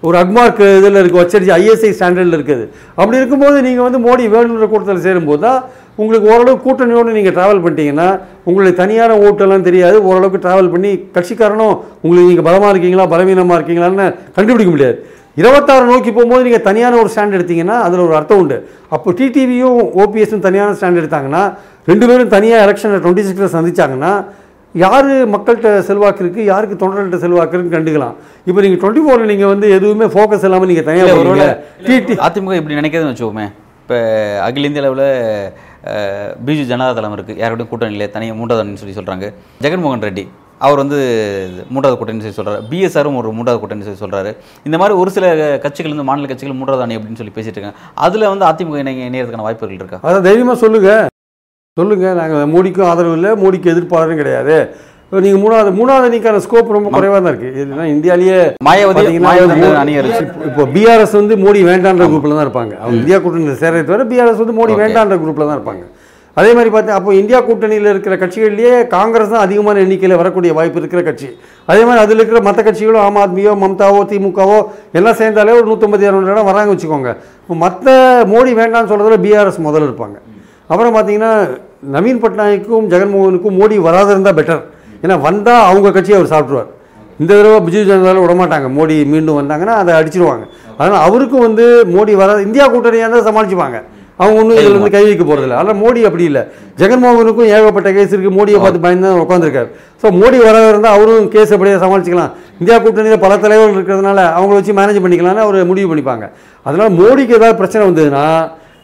ஒரு 0.07 0.17
அக்மார்க் 0.23 0.63
இதில் 0.79 1.01
இருக்குது 1.01 1.23
வச்சரிச்சு 1.23 1.53
ஐஎஸ்ஐ 1.59 1.91
ஸ்டாண்டர்டில் 1.99 2.37
இருக்குது. 2.39 2.65
அப்படி 3.01 3.19
இருக்கும்போது 3.21 3.57
நீங்கள் 3.67 3.87
வந்து 3.87 4.01
மோடி 4.07 4.25
வேணுன்ற 4.35 4.67
கூட்டத்தில் 4.73 5.05
சேரும்போது 5.07 5.43
தான் 5.47 5.61
உங்களுக்கு 6.03 6.27
ஓரளவு 6.33 6.57
கூட்டணியோடு 6.65 7.17
நீங்கள் 7.19 7.35
ட்ராவல் 7.37 7.63
பண்ணிட்டீங்கன்னா 7.65 8.09
உங்களுக்கு 8.49 8.81
தனியான 8.83 9.13
ஓட்டெல்லாம் 9.27 9.67
தெரியாது. 9.69 9.97
ஓரளவுக்கு 10.09 10.41
ட்ராவல் 10.47 10.73
பண்ணி 10.75 10.91
கட்சிக்காரனும் 11.17 11.75
உங்களுக்கு 12.05 12.31
நீங்கள் 12.33 12.49
பலமாக 12.49 12.73
இருக்கீங்களா 12.75 13.07
பலவீனமாக 13.15 13.59
இருக்கீங்களான்னு 13.59 14.09
கண்டுபிடிக்க 14.39 14.73
முடியாது. 14.77 14.99
இருபத்தாறு 15.41 15.85
நோக்கி 15.93 16.11
போகும்போது 16.11 16.47
நீங்கள் 16.49 16.67
தனியான 16.69 16.97
ஒரு 17.03 17.09
ஸ்டாண்ட் 17.13 17.37
எடுத்தீங்கன்னா 17.39 17.77
அதில் 17.87 18.05
ஒரு 18.09 18.15
அர்த்தம் 18.19 18.41
உண்டு. 18.43 18.57
அப்போ 18.95 19.09
டிடிவியும் 19.19 19.81
ஓபிஎஸும் 20.03 20.45
தனியான 20.47 20.77
ஸ்டாண்ட் 20.79 21.01
எடுத்தாங்கன்னா 21.03 21.43
ரெண்டு 21.91 22.05
பேரும் 22.11 22.35
தனியாக 22.37 22.65
எலெக்ஷனில் 22.67 23.03
டுவெண்ட்டி 23.05 23.25
சிக்ஸில் 23.27 23.55
சந்திச்சாங்கன்னா 23.57 24.13
யார் 24.85 25.11
மக்கள்கிட்ட 25.35 25.69
செல்வாக்கு 25.89 26.23
இருக்குது 26.25 26.49
யாருக்கு 26.53 26.81
தொண்டர்கள்ட்ட 26.81 27.19
செல்வாக்கு 27.25 27.55
இருக்குன்னு 27.57 27.77
கண்டுக்கலாம். 27.77 28.15
இப்போ 28.49 28.61
நீங்கள் 28.65 28.81
டுவெண்ட்டி 28.83 29.05
ஃபோரில் 29.05 29.31
நீங்கள் 29.33 29.53
வந்து 29.53 29.67
எதுவுமே 29.77 30.07
ஃபோக்கஸ் 30.15 30.47
இல்லாமல் 30.49 30.71
நீங்கள் 30.71 30.85
இல்ல, 30.85 30.91
தனியாக 30.91 31.21
வருவீங்க 31.21 31.47
டிடி 31.87 32.17
அதிமுக 32.27 32.59
இப்படி 32.61 32.79
நினைக்கிறதுன்னு 32.81 33.15
வச்சுக்கோமே 33.15 33.47
இப்போ 33.83 33.99
அகில 34.47 34.69
இந்திய 34.69 34.83
அளவில் 34.85 35.07
பிஜு 36.47 36.65
ஜனதா 36.73 36.93
தளம் 36.99 37.17
இருக்குது 37.17 37.41
யாரோடையும் 37.43 37.71
கூட்டணியில் 37.73 38.13
தனியாக 38.17 38.39
மூன்றாவது 38.41 38.81
சொல்லி 38.83 38.99
சொல்கிறாங்க 38.99 39.27
ஜெகன்மோகன் 39.67 40.07
ரெட்டி 40.09 40.25
அவர் 40.67 40.81
வந்து 40.83 40.99
மூன்றாவது 41.75 41.97
கூட்டணி 41.99 42.25
சொல்லி 42.25 42.39
சொல்கிறார் 42.39 42.63
பிஎஸ்ஆரும் 42.71 43.19
ஒரு 43.21 43.35
மூன்றாவது 43.39 43.61
கூட்டணி 43.63 43.87
சொல்லி 43.89 44.03
சொல்கிறாரு 44.05 44.31
இந்த 44.69 44.77
மாதிரி 44.83 44.95
ஒரு 45.03 45.11
சில 45.17 45.27
கட்சிகள் 45.65 45.95
வந்து 45.95 46.09
மாநில 46.11 46.29
கட்சிகள் 46.31 46.59
மூன்றாவது 46.61 46.85
அணி 46.87 46.97
அப்படின்னு 46.99 47.21
சொல்லி 47.21 47.35
பேசிட்டு 47.37 47.59
இருக்காங்க. 47.59 47.79
அதில் 48.07 48.31
வந்து 48.33 48.47
அதிமுக 48.51 48.81
இணை 48.85 48.95
இணையறதுக்கான 49.11 49.47
வாய்ப்புகள் 49.49 49.81
இருக்கா? 49.81 50.01
அதை 50.09 50.19
தைரியமாக 50.29 50.59
சொல்லுங்கள் 50.65 51.05
சொல்லுங்கள் 51.79 52.19
நாங்கள் 52.19 52.47
மோடிக்கும் 52.53 52.87
ஆதரவு 52.91 53.17
இல்லை 53.17 53.31
மோடிக்கு 53.41 53.71
எதிர்ப்பாளரும் 53.73 54.21
கிடையாது. 54.21 54.55
இப்போ 55.07 55.21
நீங்கள் 55.25 55.41
மூணாவது 55.43 55.71
மூணாவது 55.79 56.07
அணிக்கான 56.09 56.39
ஸ்கோப் 56.45 56.71
ரொம்ப 56.77 56.89
குறைவாக 56.95 57.19
தான் 57.19 57.33
இருக்குது 57.33 57.59
இதுனா 57.63 57.85
இந்தியாவிலேயே 57.95 58.39
மாயாவதி 58.69 59.03
மாயாவதி 59.27 60.15
இப்போ 60.49 60.65
பிஆர்எஸ் 60.75 61.17
வந்து 61.19 61.35
மோடி 61.43 61.61
வேண்டான்ற 61.69 62.05
குரூப்பில் 62.13 62.35
தான் 62.37 62.47
இருப்பாங்க. 62.47 62.73
அவங்க 62.83 62.97
இந்தியா 63.01 63.19
கூட்டணியில் 63.25 63.61
சேர்றதை 63.63 63.83
தவிர 63.91 64.07
பிஆர்எஸ் 64.13 64.41
வந்து 64.43 64.57
மோடி. 64.61 64.75
வேண்டான்ற 64.83 65.17
குரூப்பில் 65.25 65.49
தான் 65.49 65.59
இருப்பாங்க. 65.59 65.85
அதே 66.41 66.51
மாதிரி 66.57 66.71
பார்த்தா 66.77 66.97
அப்போ 66.99 67.11
இந்தியா 67.21 67.39
கூட்டணியில் 67.49 67.91
இருக்கிற 67.93 68.17
கட்சிகள்லேயே 68.23 68.73
காங்கிரஸ் 68.95 69.35
தான் 69.35 69.45
அதிகமான 69.47 69.83
எண்ணிக்கையில் 69.85 70.21
வரக்கூடிய 70.21 70.53
வாய்ப்பு 70.59 70.81
இருக்கிற 70.83 71.03
கட்சி. 71.09 71.29
அதே 71.73 71.83
மாதிரி 71.89 72.03
அதில் 72.05 72.21
இருக்கிற 72.21 72.41
மற்ற 72.49 72.63
கட்சிகளும் 72.69 73.05
ஆம் 73.07 73.21
ஆத்மியோ 73.25 73.53
மம்தாவோ 73.65 74.01
திமுகவோ 74.13 74.59
எல்லாம் 75.01 75.19
சேர்ந்தாலே 75.21 75.59
ஒரு 75.61 75.67
நூற்றம்பது 75.73 76.07
இரநூறு 76.09 76.33
இடம் 76.33 76.51
வராங்க 76.51 76.73
வச்சுக்கோங்க. 76.75 77.13
இப்போ 77.45 77.57
மற்ற 77.67 77.95
மோடி 78.33 78.55
வேண்டாம்னு 78.63 78.93
சொல்கிறதுல 78.95 79.21
பிஆர்எஸ் 79.27 79.67
முதல்ல 79.69 79.89
இருப்பாங்க. 79.91 80.19
அப்புறம் 80.71 80.95
பார்த்தீங்கன்னா 80.97 81.33
நவீன் 81.97 82.23
பட்நாயக்கும் 82.25 82.87
ஜெகன்மோகனுக்கும் 82.93 83.59
மோடி 83.61 83.77
வராத 83.89 84.09
இருந்தால் 84.15 84.39
பெட்டர் 84.39 84.63
ஏன்னா 85.03 85.17
வந்தால் 85.27 85.67
அவங்க 85.71 85.89
கட்சியை 85.97 86.17
அவர் 86.19 86.33
சாப்பிட்ருவார் 86.33 86.71
இந்த 87.23 87.31
தடவை 87.37 87.59
பிஜு 87.67 87.83
ஜனதாவில் 87.91 88.23
விட 88.23 88.35
மாட்டாங்க 88.41 88.67
மோடி 88.79 88.95
மீண்டும் 89.13 89.39
வந்தாங்கன்னா 89.41 89.75
அதை 89.83 89.93
அடிச்சிருவாங்க. 89.99 90.45
அதனால் 90.79 91.05
அவருக்கும் 91.09 91.45
வந்து 91.47 91.65
மோடி 91.95 92.15
வர 92.23 92.35
இந்தியா 92.47 92.65
கூட்டணியாக 92.73 93.07
இருந்தால் 93.07 93.29
சமாளிச்சுப்பாங்க. 93.29 93.79
அவங்க 94.23 94.37
ஒன்றும் 94.41 94.59
இதில் 94.59 94.77
வந்து 94.77 94.93
கை 94.95 95.03
வைக்க 95.07 95.25
போகிறதில்ல 95.29 95.57
ஆனால் 95.61 95.79
மோடி 95.83 96.01
அப்படி 96.09 96.25
இல்லை. 96.31 96.43
ஜெகன்மோகனுக்கும் 96.81 97.49
ஏகப்பட்ட 97.55 97.89
கேஸ் 97.97 98.13
இருக்குது 98.13 98.37
மோடியை 98.39 98.59
பார்த்து 98.65 98.85
பயந்து 98.85 99.07
தான் 99.09 99.23
உட்காந்துருக்காரு 99.25 99.69
ஸோ 100.03 100.13
மோடி 100.21 100.39
வர 100.47 100.57
இருந்தால் 100.73 100.95
அவரும் 100.99 101.27
கேஸ் 101.35 101.55
அப்படியே 101.57 101.77
சமாளிச்சுக்கலாம். 101.85 102.33
இந்தியா 102.61 102.77
கூட்டணியில் 102.85 103.23
பல 103.25 103.33
தலைவர்கள் 103.45 103.79
இருக்கிறதுனால 103.79 104.21
அவங்கள 104.37 104.57
வச்சு 104.61 104.77
மேனேஜ் 104.81 105.03
பண்ணிக்கலாம்னு 105.07 105.45
அவர் 105.47 105.59
முடிவு 105.71 105.91
பண்ணிப்பாங்க. 105.93 106.27
அதனால் 106.67 106.95
மோடிக்கு 107.01 107.37
ஏதாவது 107.41 107.59
பிரச்சனை 107.61 107.83
வந்ததுன்னா 107.89 108.25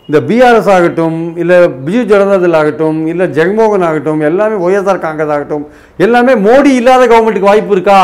இந்த 0.09 0.19
பிஆர்எஸ் 0.29 0.71
ஆகட்டும் 0.75 1.19
இல்லை 1.43 1.57
பிஜு 1.85 2.03
ஜனதாதள் 2.11 2.59
ஆகட்டும் 2.61 2.99
இல்லை 3.13 3.27
ஜெகமோகன் 3.37 3.87
ஆகட்டும் 3.89 4.21
எல்லாமே 4.29 4.57
ஒய்எஸ்ஆர் 4.65 5.05
காங்கிரஸ் 5.05 5.33
ஆகட்டும் 5.37 5.65
எல்லாமே 5.99 6.33
மோடி 6.47 6.71
இல்லாத 6.81 7.03
கவர்மெண்ட்டுக்கு 7.13 7.51
வாய்ப்பு 7.51 7.75
இருக்கா? 7.77 8.01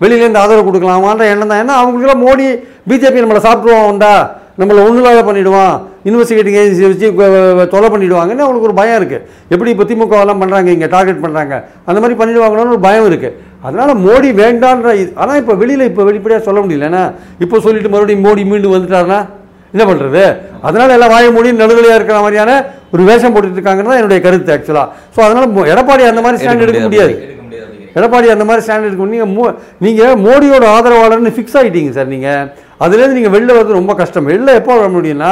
வெளியிலேருந்து 0.00 0.40
ஆதரவு 0.40 0.66
கொடுக்கலாமான்ற 0.66 1.24
எண்ணம் 1.32 1.50
தான். 1.50 1.60
ஏன்னா 1.62 1.76
அவங்களுக்குலாம் 1.80 2.24
மோடி 2.24 2.44
பிஜேபி 2.90 3.22
நம்மளை 3.22 3.42
சாப்பிட்ருவான் 3.46 3.90
வந்தா 3.90 4.12
நம்மளை 4.60 4.80
ஒன்றுலாத 4.86 5.20
இல்லாத 5.22 5.74
இன்வெஸ்டிகேட்டிங் 6.08 6.58
ஏஜென்சி 6.60 6.84
வச்சு 6.90 7.08
தொலை 7.74 7.88
பண்ணிவிடுவாங்கன்னு 7.92 8.44
அவங்களுக்கு 8.44 8.68
ஒரு 8.68 8.78
பயம் 8.80 8.98
இருக்குது 9.00 9.22
எப்படி 9.52 9.70
இப்போ 9.74 9.84
திமுகவெல்லாம் 9.90 10.40
பண்ணுறாங்க 10.42 10.70
இங்கே 10.76 10.88
டார்கெட் 10.94 11.22
பண்ணுறாங்க 11.24 11.54
அந்த 11.88 11.98
மாதிரி 12.02 12.16
பண்ணிடுவாங்களோன்னு 12.20 12.74
ஒரு 12.76 12.84
பயம் 12.86 13.08
இருக்குது 13.10 13.34
அதனால் 13.66 14.00
மோடி 14.06 14.28
வேண்டான்ற 14.40 14.88
ஆனால் 15.22 15.40
இப்போ 15.42 15.54
வெளியில் 15.62 15.88
இப்போ 15.90 16.02
வெளிப்படையாக 16.08 16.42
சொல்ல 16.48 16.58
முடியல. 16.64 16.88
ஏன்னா 16.90 17.02
இப்போ 17.44 17.56
சொல்லிட்டு 17.66 17.92
மறுபடியும் 17.94 18.26
மோடி 18.26 18.44
மீண்டும் 18.52 18.74
வந்துட்டாருன்னா 18.76 19.20
என்ன 19.74 19.84
பண்ணுறது 19.84 20.22
அதனால் 20.62 20.90
எல்லாம் 20.90 21.12
வாய 21.12 21.30
மூடி 21.30 21.50
நடுநிலையாக 21.54 21.98
இருக்கிற 21.98 22.20
மாதிரியான 22.20 22.52
ஒரு 22.92 23.02
வேஷம் 23.04 23.34
போட்டுட்டு 23.34 23.58
இருக்காங்கன்னு 23.58 23.90
தான் 23.90 24.00
என்னுடைய 24.00 24.20
கருத்து 24.22 24.52
ஆக்சுவலாக 24.54 24.86
ஸோ 25.14 25.20
அதனால் 25.24 25.72
எடப்பாடி 25.72 26.04
அந்த 26.10 26.22
மாதிரி 26.22 26.40
ஸ்டாண்ட் 26.42 26.64
எடுக்க 26.66 26.82
முடியாது. 26.86 27.14
எடப்பாடி 27.96 28.26
அந்த 28.30 28.44
மாதிரி 28.44 28.62
ஸ்டாண்ட் 28.64 28.86
எடுக்க 28.86 29.12
நீங்கள் 29.12 29.32
மோ 29.34 29.44
நீங்கள் 29.80 30.16
மோடியோட 30.24 30.64
ஆதரவாளர்னு 30.74 31.32
ஃபிக்ஸ் 31.36 31.56
ஆகிட்டீங்க 31.60 31.90
சார் 31.90 32.10
நீங்கள் 32.14 32.42
அதுலேருந்து 32.84 33.16
நீங்கள் 33.18 33.32
வெளில 33.34 33.54
வரது 33.56 33.78
ரொம்ப 33.78 33.92
கஷ்டம். 34.00 34.28
வெளில 34.30 34.50
எப்போ 34.58 34.72
வர 34.80 34.88
முடியும்னா 34.96 35.30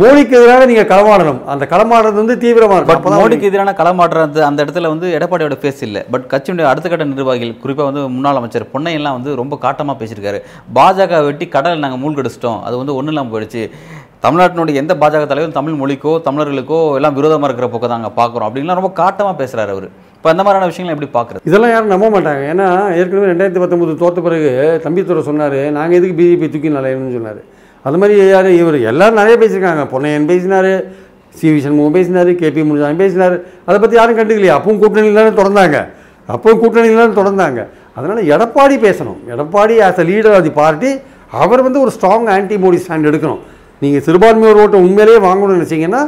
மோடிக்கு 0.00 0.36
எதிராக 0.38 0.64
நீங்கள் 0.70 0.88
களமாடணும். 0.92 1.38
அந்த 1.52 1.64
களமாடுறது 1.72 2.18
வந்து 2.22 2.36
தீவிரமாக 2.44 2.78
இருக்கும். 2.78 3.02
பட் 3.04 3.18
மோடிக்கு 3.20 3.48
எதிரான 3.50 3.74
களமாடுறது 3.80 4.40
அந்த 4.48 4.58
இடத்துல 4.64 4.90
வந்து 4.94 5.08
எடப்பாடியோட 5.18 5.56
ஃபேஸ் 5.62 5.82
இல்லை. 5.88 6.02
பட் 6.14 6.26
கட்சியுடைய 6.32 6.66
அடுத்த 6.70 6.88
கட்ட 6.88 7.06
நிர்வாகிகள் 7.12 7.54
குறிப்பாக 7.62 7.86
வந்து 7.90 8.02
முன்னாள் 8.16 8.40
அமைச்சர் 8.40 8.66
பொன்னையெல்லாம் 8.74 9.16
வந்து 9.18 9.32
ரொம்ப 9.42 9.58
காட்டமாக 9.66 9.96
பேசியிருக்காரு. 10.02 10.40
பாஜக 10.78 11.22
வெட்டி 11.28 11.48
கடல் 11.56 11.84
நாங்கள் 11.84 12.02
மூழ்கடிச்சிட்டோம். 12.04 12.60
அது 12.68 12.76
வந்து 12.82 12.96
ஒன்றும் 12.98 13.14
இல்லாமல் 13.14 13.34
போயிடுச்சு. 13.34 13.64
தமிழ்நாட்டினுடைய 14.26 14.82
எந்த 14.82 14.92
பாஜக 15.02 15.24
தலைவரும் 15.30 15.58
தமிழ் 15.58 15.80
மொழிக்கோ 15.80 16.12
தமிழர்களுக்கோ 16.28 16.78
எல்லாம் 16.98 17.16
விரோதமாக 17.18 17.48
இருக்கிற 17.48 17.68
போக்க 17.74 17.94
நாங்கள் 17.96 18.16
பார்க்குறோம். 18.20 18.48
அப்படின்லாம் 18.48 18.80
ரொம்ப 18.80 18.92
காட்டமாக 19.02 19.36
பேசுகிறாரு 19.42 19.72
அவர். 19.76 19.88
இப்போ 20.18 20.28
அந்த 20.32 20.42
மாதிரியான 20.44 20.68
விஷயங்களை 20.70 20.92
எப்படி 20.94 21.10
பார்க்குறது 21.16 21.46
இதெல்லாம் 21.48 21.72
யாரும் 21.72 21.92
நம்ப 21.94 22.06
மாட்டாங்க. 22.14 22.42
ஏன்னா 22.52 22.66
ஏற்கனவே 23.00 23.26
ரெண்டாயிரத்தி 23.32 23.60
பத்தொம்போது 23.62 23.92
தோற்ற 24.00 24.20
பிறகு 24.26 24.48
தம்பித்துறை 24.84 25.22
சொன்னார் 25.28 25.58
நாங்கள் 25.76 25.98
எதுக்கு 25.98 26.16
பிஜேபி 26.20 26.46
தூக்கி 26.54 26.70
நிலையணும்னு 26.78 27.14
சொன்னார். 27.18 27.40
அது 27.84 27.98
மாதிரி 28.02 28.14
யார் 28.32 28.48
இவர் 28.60 28.78
எல்லாரும் 28.90 29.20
நிறைய 29.20 29.34
பேசியிருக்காங்க. 29.42 29.84
பொன்னையன் 29.92 30.26
பேசினார் 30.30 30.70
சி 31.38 31.46
வி 31.54 31.60
சண்முகம் 31.64 31.96
பேசினார் 31.98 32.30
கேபி 32.40 32.62
முனிசாமி 32.68 32.98
பேசினார். 33.04 33.36
அதை 33.68 33.76
பற்றி 33.82 33.96
யாரும் 34.00 34.18
கண்டுக்கலையா. 34.20 34.56
அப்பவும் 34.58 34.80
கூட்டணியில் 34.82 35.20
தானே 35.20 35.32
தொடர்ந்தாங்க. 35.40 35.78
அப்பவும் 36.34 36.60
கூட்டணியில் 36.62 37.00
தானே 37.02 37.14
தொடர்ந்தாங்க. 37.20 37.60
அதனால் 37.98 38.22
எடப்பாடி 38.34 38.76
பேசணும். 38.86 39.20
Edappadi 39.34 39.76
as 39.88 40.00
a 40.04 40.06
leader 40.10 40.36
of 40.38 40.46
the 40.48 40.54
party 40.62 40.90
அவர் 41.44 41.64
வந்து 41.66 41.80
ஒரு 41.84 41.92
ஸ்ட்ராங் 41.96 42.28
ஆன்டி 42.36 42.56
மோடி 42.64 42.80
ஸ்டாண்ட் 42.84 43.08
எடுக்கணும். 43.10 43.42
நீங்கள் 43.82 44.04
சிறுபான்மையோர் 44.08 44.60
ஓட்டை 44.64 44.78
உண்மையிலேயே 44.86 45.20
வாங்கணும்னு 45.28 45.58
நினச்சிங்கன்னா 45.58 46.02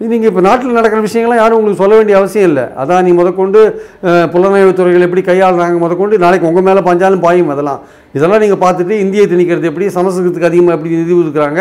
நீங்கள் 0.00 0.28
இப்போ 0.28 0.42
நாட்டில் 0.42 0.74
நடக்கிற 0.74 1.00
விஷயங்கள்லாம் 1.02 1.40
யாரும் 1.40 1.58
உங்களுக்கு 1.58 1.82
சொல்ல 1.82 1.94
வேண்டிய 1.96 2.16
அவசியம் 2.18 2.48
இல்லை. 2.48 2.64
அதான் 2.76 3.04
நீ 3.04 3.12
முதற்கொண்டு 3.12 3.60
அஹ், 4.06 4.26
புலனாய்வு 4.32 4.72
துறைகள் 4.74 5.04
எப்படி 5.06 5.22
கையாளுறாங்க 5.22 5.78
முதற்கொண்டு 5.78 6.16
நாளைக்கு 6.18 6.48
உங்கள் 6.50 6.66
மேலே 6.66 6.80
பஞ்சாலும் 6.82 7.22
பாயும் 7.22 7.52
அதெல்லாம். 7.54 7.80
இதெல்லாம் 8.14 8.42
நீங்கள் 8.44 8.60
பார்த்துட்டு 8.60 8.94
இந்தியை 9.04 9.24
திணிக்கிறது 9.26 9.70
எப்படி 9.70 9.86
சமஸ்கிருதத்துக்கு 9.96 10.50
அதிகமாக 10.50 10.76
எப்படி 10.76 10.92
நிதி 10.96 11.14
ஒதுக்குறாங்க 11.14 11.60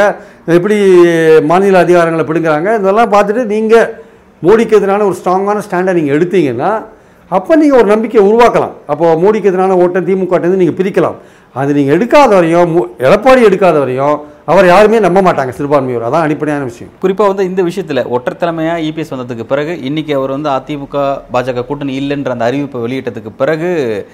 எப்படி 0.55 0.77
மாநில 1.45 1.79
அதிகாரங்களை 1.79 2.25
பிடுங்குறாங்க 2.25 2.69
இதெல்லாம் 2.79 3.13
பார்த்துட்டு 3.13 3.45
நீங்கள் 3.47 3.87
மோடிக்கு 4.41 4.77
எதிரான 4.77 5.05
ஒரு 5.05 5.17
ஸ்ட்ராங்கான 5.19 5.63
ஸ்டாண்டை 5.65 5.93
நீங்கள் 5.93 6.15
எடுத்தீங்கன்னா 6.17 6.71
அப்போ 7.31 7.53
நீங்கள் 7.55 7.79
ஒரு 7.79 7.89
நம்பிக்கையை 7.91 8.23
உருவாக்கலாம். 8.27 8.73
அப்போது 8.87 9.19
மோடிக்கு 9.21 9.49
எதிரான 9.51 9.77
ஓட்டை 9.77 10.01
திமுகட்டேருந்து 10.03 10.61
நீங்கள் 10.61 10.79
பிரிக்கலாம். 10.79 11.17
அது 11.55 11.71
நீங்கள் 11.73 11.95
எடுக்காத 11.95 12.31
வரையும் 12.35 12.71
மு- 12.73 12.89
எடப்பாடி 12.99 13.41
எடுக்காத 13.47 13.77
வரையும் 13.79 14.15
அவர் 14.45 14.65
யாருமே 14.65 14.99
நம்ப 14.99 15.21
மாட்டாங்க 15.21 15.49
சிறுபான்மையோர் 15.49 16.07
அதான் 16.07 16.21
அடிப்படையான 16.21 16.65
விஷயம். 16.65 16.93
குறிப்பாக 16.99 17.29
வந்து 17.29 17.49
இந்த 17.49 17.63
விஷயத்தில் 17.63 18.05
ஒற்றை 18.05 18.37
தலைமையாக 18.37 18.79
இபிஎஸ் 18.79 19.13
வந்ததுக்கு 19.13 19.43
பிறகு 19.43 19.81
இன்னைக்கு 19.81 20.15
அவர் 20.15 20.29
வந்து 20.29 20.49
அதிமுக 20.49 21.21
பாஜக 21.33 21.65
கூட்டணி 21.65 21.99
இல்லைன்ற 21.99 22.29
அந்த 22.29 22.51
அறிவிப்பை 22.51 22.81
வெளியிட்டதுக்கு 22.81 23.29
பிறகு 23.37 24.07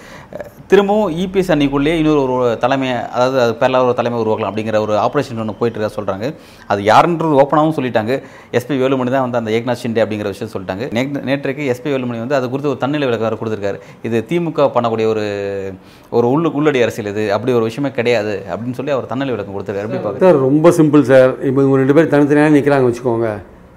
திரும்பவும் 0.67 1.15
இபிஎஸ் 1.15 1.51
அன்னைக்குள்ளேயே 1.51 1.97
இன்னொரு 1.97 2.31
ஒரு 2.31 2.57
தலைமையை 2.57 2.97
அதாவது 3.09 3.41
அது 3.41 3.55
பேரில் 3.55 3.75
ஒரு 3.75 3.93
தலைமை 3.93 4.21
உருவாக்கலாம் 4.21 4.47
அப்படிங்கிற 4.47 4.79
ஒரு 4.79 4.93
ஆப்ரேஷன் 4.93 5.39
ஒன்று 5.39 5.53
போயிட்டு 5.53 5.79
இருக்கா 5.79 6.01
சொல்கிறாங்க 6.01 6.35
அது 6.67 6.83
யாருன்றது 6.83 7.41
ஓப்பனாகவும் 7.41 7.75
சொல்லிட்டாங்க. 7.79 8.23
எஸ்பி 8.51 8.71
வேலுமணி 8.71 9.09
தான் 9.09 9.29
வந்து 9.29 9.38
அந்த 9.38 9.51
ஏக்நாத் 9.51 9.75
ஷிண்டே 9.85 10.07
அப்படிங்கிற 10.07 10.23
விஷயம் 10.23 10.53
சொல்லிட்டாங்க. 10.53 10.83
நேற்று- 10.83 11.23
நேற்றைக்கு 11.25 11.75
எஸ்பி 11.75 11.83
வேலுமணி 11.83 12.19
வந்து 12.19 12.35
அது 12.35 12.50
குறித்து 12.50 12.69
ஒரு 12.69 12.79
தன்னிலை 12.79 13.07
விளக்கம் 13.07 13.39
கொடுத்துருக்காரு. 13.39 13.79
இது 14.03 14.25
திமுக 14.29 14.71
பண்ணக்கூடிய 14.75 15.05
ஒரு 15.05 15.73
ஒரு 16.09 16.27
உள்ளு 16.27 16.51
உள்ளடி 16.51 16.81
அரசியல் 16.81 17.11
இது. 17.11 17.33
அப்படி 17.33 17.53
ஒரு 17.53 17.63
விஷயமே 17.63 17.93
கிடையாது 17.93 18.43
அப்படின்னு 18.50 18.73
சொல்லி 18.73 18.91
அவர் 18.91 19.05
தன்னிலை 19.05 19.33
விளக்கம் 19.33 19.55
கொடுத்துருக்காரு. 19.55 19.79
எப்படி 19.79 20.01
பார்க்குறது 20.01 20.19
சார் 20.22 20.38
ரொம்ப 20.48 20.68
சிம்பிள் 20.78 21.04
சார் 21.10 21.32
இப்போ 21.48 21.60
இவங்க 21.62 21.78
ரெண்டு 21.82 21.94
பேரும் 21.98 22.12
தனித்தனியாக 22.13 22.51
நிற்கிறாங்க 22.56 22.86
வச்சுக்கோங்க. 22.88 23.28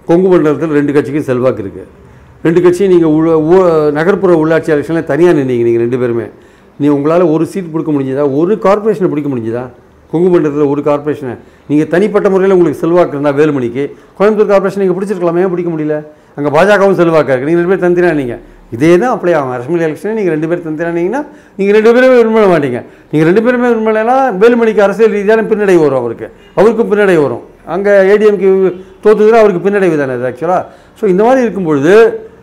கொங்கு 0.09 0.27
மண்டலத்தில் 0.33 0.75
ரெண்டு 0.79 0.93
கட்சிக்கும் 0.95 1.29
செல்வாக்கு 1.29 1.63
இருக்குது 1.65 1.87
ரெண்டு 2.47 2.61
கட்சியும் 2.65 2.93
நீங்கள் 2.95 3.95
நகர்ப்புற 3.99 4.33
உள்ளாட்சி 4.41 4.73
எலெக்ஷனில் 4.75 5.07
தனியாக 5.13 5.37
நின்றீங்க 5.39 5.65
நீங்கள் 5.69 5.85
ரெண்டு 5.85 5.99
பேருமே. 6.03 6.27
நீ 6.81 6.87
உங்களால் 6.97 7.25
ஒரு 7.35 7.45
சீட் 7.53 7.71
பிடிக்க 7.75 7.91
முடிஞ்சதா? 7.97 8.25
ஒரு 8.41 8.55
கார்ப்பரேஷனை 8.67 9.09
பிடிக்க 9.13 9.31
முடிஞ்சதா? 9.33 9.65
கொங்கு 10.13 10.29
மண்டலத்தில் 10.35 10.71
ஒரு 10.73 10.81
கார்பரேஷனை 10.89 11.35
நீங்கள் 11.71 11.91
தனிப்பட்ட 11.95 12.29
முறையில் 12.35 12.55
உங்களுக்கு 12.57 12.81
செல்வாக்கு 12.83 13.17
இருந்தால் 13.17 13.37
வேலுமணிக்கு 13.41 13.85
கோயம்புத்தூர் 14.19 14.53
கார்ப்பரேஷன் 14.53 14.83
நீங்கள் 14.85 14.99
பிடிச்சிருக்கலாமே 14.99 15.47
பிடிக்க 15.55 15.71
முடியல. 15.75 15.97
அங்கே 16.37 16.51
பாஜகவும் 16.57 16.99
செல்வாக்காக 17.01 17.33
இருக்குது 17.33 17.51
நீங்கள் 17.51 17.65
ரெண்டு 17.65 17.73
பேரும் 17.73 17.87
தனித்தனியாக 17.87 18.19
நீங்கள் 18.21 18.41
இதே 18.75 18.91
தான் 19.03 19.13
அப்ளை 19.15 19.33
ஆகும் 19.39 19.55
அசம்பிளி 19.57 19.85
எலெக்ஷனே 19.87 20.15
நீங்கள் 20.19 20.35
ரெண்டு 20.35 20.49
பேரும் 20.51 20.67
தந்திரானீங்கன்னா 20.69 21.21
நீங்கள் 21.59 21.77
ரெண்டு 21.77 21.91
பேருமே 21.97 22.17
விரும்ப 22.21 22.47
மாட்டீங்க. 22.53 22.81
நீங்கள் 23.11 23.29
ரெண்டு 23.31 23.43
பேருமே 23.47 23.69
விரும்பலைன்னா 23.73 24.17
வேலுமணிக்கு 24.43 24.85
அரசியல் 24.87 25.15
ரீதியான 25.17 25.45
பின்னடைவு 25.51 25.83
வரும் 25.87 26.01
அவருக்கு. 26.03 26.27
அவருக்கும் 26.59 26.91
பின்னடைவு 26.93 27.23
வரும். 27.27 27.43
அங்கே 27.75 27.93
ஏடிஎம்கே 28.13 28.51
தோத்துதுன்னா 29.05 29.41
அவருக்கு 29.43 29.63
பின்னடைவு 29.67 29.97
தானே 30.03 30.15
அது 30.19 30.27
ஆக்சுவலாக 30.31 30.63
ஸோ 31.01 31.05
இந்த 31.13 31.23
மாதிரி 31.29 31.45
இருக்கும் 31.47 31.69
பொழுது 31.71 31.95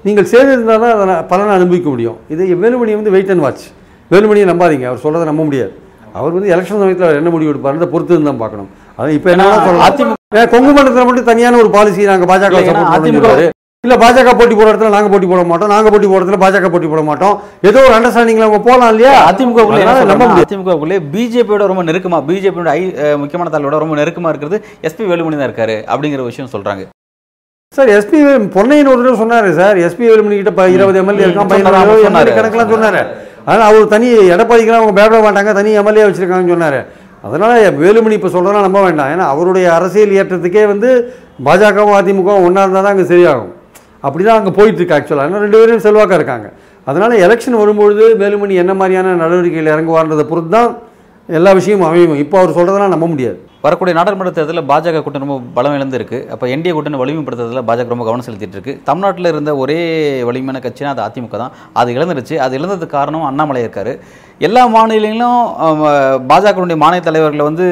நீங்கள் 0.07 0.27
சேர்ந்திருந்தால் 0.33 0.83
தான் 0.83 0.93
அதை 1.03 1.15
பலனை 1.31 1.53
அனுபவிக்க 1.59 1.87
முடியும். 1.93 2.17
இது 2.33 2.55
வேலுமணி 2.63 2.95
வந்து 2.99 3.13
வெயிட் 3.15 3.31
அண்ட் 3.35 3.45
வாட்ச் 3.45 3.65
வேலுமணியை 4.11 4.47
நம்பாதீங்க. 4.51 4.85
அவர் 4.91 5.03
சொல்கிறத 5.05 5.29
நம்ப 5.31 5.43
முடியாது. 5.49 5.73
அவர் 6.19 6.33
வந்து 6.37 6.51
எலெக்ஷன் 6.53 6.81
சமயத்தில் 6.83 7.19
என்ன 7.19 7.29
முடிவு 7.35 7.51
எடுப்பாருன்றத 7.53 7.89
பொறுத்து 7.93 8.23
தான் 8.29 8.41
பார்க்கணும். 8.43 8.69
அது 8.99 9.15
இப்போ 9.19 9.29
என்ன 9.35 9.45
அதிமுக 9.87 10.45
கொங்கு 10.53 10.71
மண்டலத்தில் 10.75 11.07
மட்டும் 11.09 11.29
தனியான 11.31 11.57
ஒரு 11.63 11.71
பாலிசி 11.77 12.11
நாங்கள் 12.11 12.31
பாஜக 12.31 13.59
இல்ல, 13.83 13.95
பாஜக 13.95 14.37
போட்டி 14.37 14.55
போற 14.55 14.71
இடத்துல 14.71 14.89
நாங்க 14.89 15.09
போட்டி 15.09 15.27
போட 15.27 15.43
மாட்டோம். 15.43 15.69
நாங்க 15.69 15.89
போட்டி 15.89 16.07
போற 16.07 16.25
இடத்துல 16.25 16.37
பாஜக 16.43 16.69
போட்டி 16.69 16.87
போட 16.87 17.01
மாட்டோம். 17.01 17.41
ஏதோ 17.61 17.79
ஒரு 17.79 17.93
அண்டர்ஸ்டாண்டிங்ல 17.93 18.39
அவங்க 18.39 18.59
போலாம் 18.59 18.89
இல்லையா? 18.89 19.13
அதிமுக 19.31 19.63
முடியாது 19.65 20.41
அதிமுகவுக்குள்ளே 20.41 20.97
பிஜேபியோட 21.13 21.65
ரொம்ப 21.65 21.83
நெருக்கமா 21.83 22.17
பிஜேபியோட 22.27 22.65
ஐ 22.65 22.81
முக்கியமான 23.17 23.57
தலைவரோட 23.57 23.77
ரொம்ப 23.77 23.95
நெருக்கமா 23.95 24.29
இருக்கிறது 24.29 24.63
எஸ்பி 24.83 25.07
வேலுமணி 25.11 25.37
தான் 25.37 25.51
இருக்காரு 25.51 25.83
அப்படிங்கிற 25.93 26.23
விஷயம் 26.23 26.49
சொல்றாங்க. 26.53 26.83
சார் 27.75 27.89
எஸ்பி 27.89 28.49
பொன்னையின் 28.49 28.87
ஒரு 28.87 29.13
சொன்னாரு 29.13 29.55
சார். 29.55 29.77
எஸ்பி 29.77 30.05
வேலுமணி 30.11 30.29
கிட்ட 30.29 30.51
ப- 30.51 30.69
இருபது 30.69 30.99
எம்எல்ஏ 30.99 31.25
இருக்கான் 31.25 31.45
சொன்னாரு, 31.45 31.47
பதினாறு 31.47 32.03
எம்எல்ஏ 32.03 32.07
சொன்னாரு. 32.07 32.35
கணக்கெல்லாம் 32.39 32.73
சொன்னாரு. 32.75 33.01
அதனால 33.45 33.63
அவர் 33.63 33.87
தனி 33.87 34.07
எடப்பாடிக்கெல்லாம் 34.13 34.81
அவங்க 34.81 34.93
பயப்பட 34.93 35.21
மாட்டாங்க 35.21 35.53
தனி 35.53 35.71
எம்எல்ஏ 35.71 36.03
வச்சிருக்காங்கன்னு 36.03 36.55
சொன்னாரு. 36.57 36.85
அதனால 37.21 37.71
வேலுமணி 37.71 38.11
இப்போ 38.11 38.27
சொல்றதெல்லாம் 38.27 38.61
நம்ப 38.61 38.81
வேண்டாம். 38.81 39.07
ஏன்னா 39.07 39.25
அவருடைய 39.27 39.73
அரசியல் 39.73 40.09
ஏற்றத்துக்கே 40.09 40.67
வந்து 40.67 41.13
பாஜகவும் 41.45 41.97
அதிமுகவும் 42.01 42.43
ஒன்றா 42.43 42.61
இருந்தால் 42.61 42.83
தான் 42.83 42.97
அங்கே 42.97 43.15
சரியாகும். 43.15 43.51
அப்படி 44.07 44.23
தான் 44.27 44.39
அங்கே 44.39 44.53
போயிட்டுருக்கு 44.59 44.95
ஆக்சுவலாக 44.97 45.29
ஏன்னா 45.29 45.41
ரெண்டு 45.45 45.59
பேரும் 45.59 45.85
செல்வாக்காக 45.87 46.19
இருக்காங்க. 46.19 46.47
அதனால் 46.89 47.21
எலெக்ஷன் 47.25 47.61
வரும்பொழுது 47.61 48.05
வேலுமணி 48.21 48.55
என்ன 48.63 48.73
மாதிரியான 48.79 49.15
நடவடிக்கைகள் 49.23 49.73
இறங்குவார்ன்றதை 49.73 50.25
பொறுத்து 50.31 50.51
தான் 50.57 50.71
எல்லா 51.37 51.51
விஷயமும் 51.57 51.87
அமையும். 51.87 52.15
இப்போ 52.23 52.35
அவர் 52.39 52.55
சொல்கிறதெல்லாம் 52.57 52.93
நம்ப 52.93 53.07
முடியாது. 53.11 53.37
வரக்கூடிய 53.65 53.93
நாடாளுமன்ற 53.97 54.31
தேர்தலில் 54.37 54.67
பாஜக 54.69 55.01
கூட்டணி 55.03 55.23
ரொம்ப 55.25 55.35
பலம் 55.57 55.75
இழந்திருக்கு. 55.77 56.19
அப்போ 56.33 56.45
என்டிஏ 56.53 56.71
கூட்டணி 56.75 56.99
வலிமைப்படுத்துறதுல 57.01 57.61
பாஜக 57.69 57.93
ரொம்ப 57.93 58.05
கவனம் 58.07 58.25
செலுத்திட்டு 58.27 58.57
இருக்கு. 58.57 58.73
தமிழ்நாட்டில் 58.87 59.31
இருந்த 59.33 59.51
ஒரே 59.63 59.77
வலிமையான 60.29 60.61
கட்சினா 60.65 60.93
அது 60.95 61.03
அதிமுக 61.07 61.37
தான். 61.43 61.53
அது 61.81 61.95
இழந்துருச்சு. 61.97 62.35
அது 62.45 62.59
இழந்ததுக்கு 62.59 62.95
காரணம் 62.97 63.27
அண்ணாமலை 63.29 63.61
இருக்காரு. 63.65 63.93
எல்லா 64.47 64.61
மாநிலங்களும் 64.75 65.39
பாஜகவுடைய 66.29 66.77
மாநில 66.83 67.01
தலைவர்களை 67.07 67.43
வந்து 67.47 67.65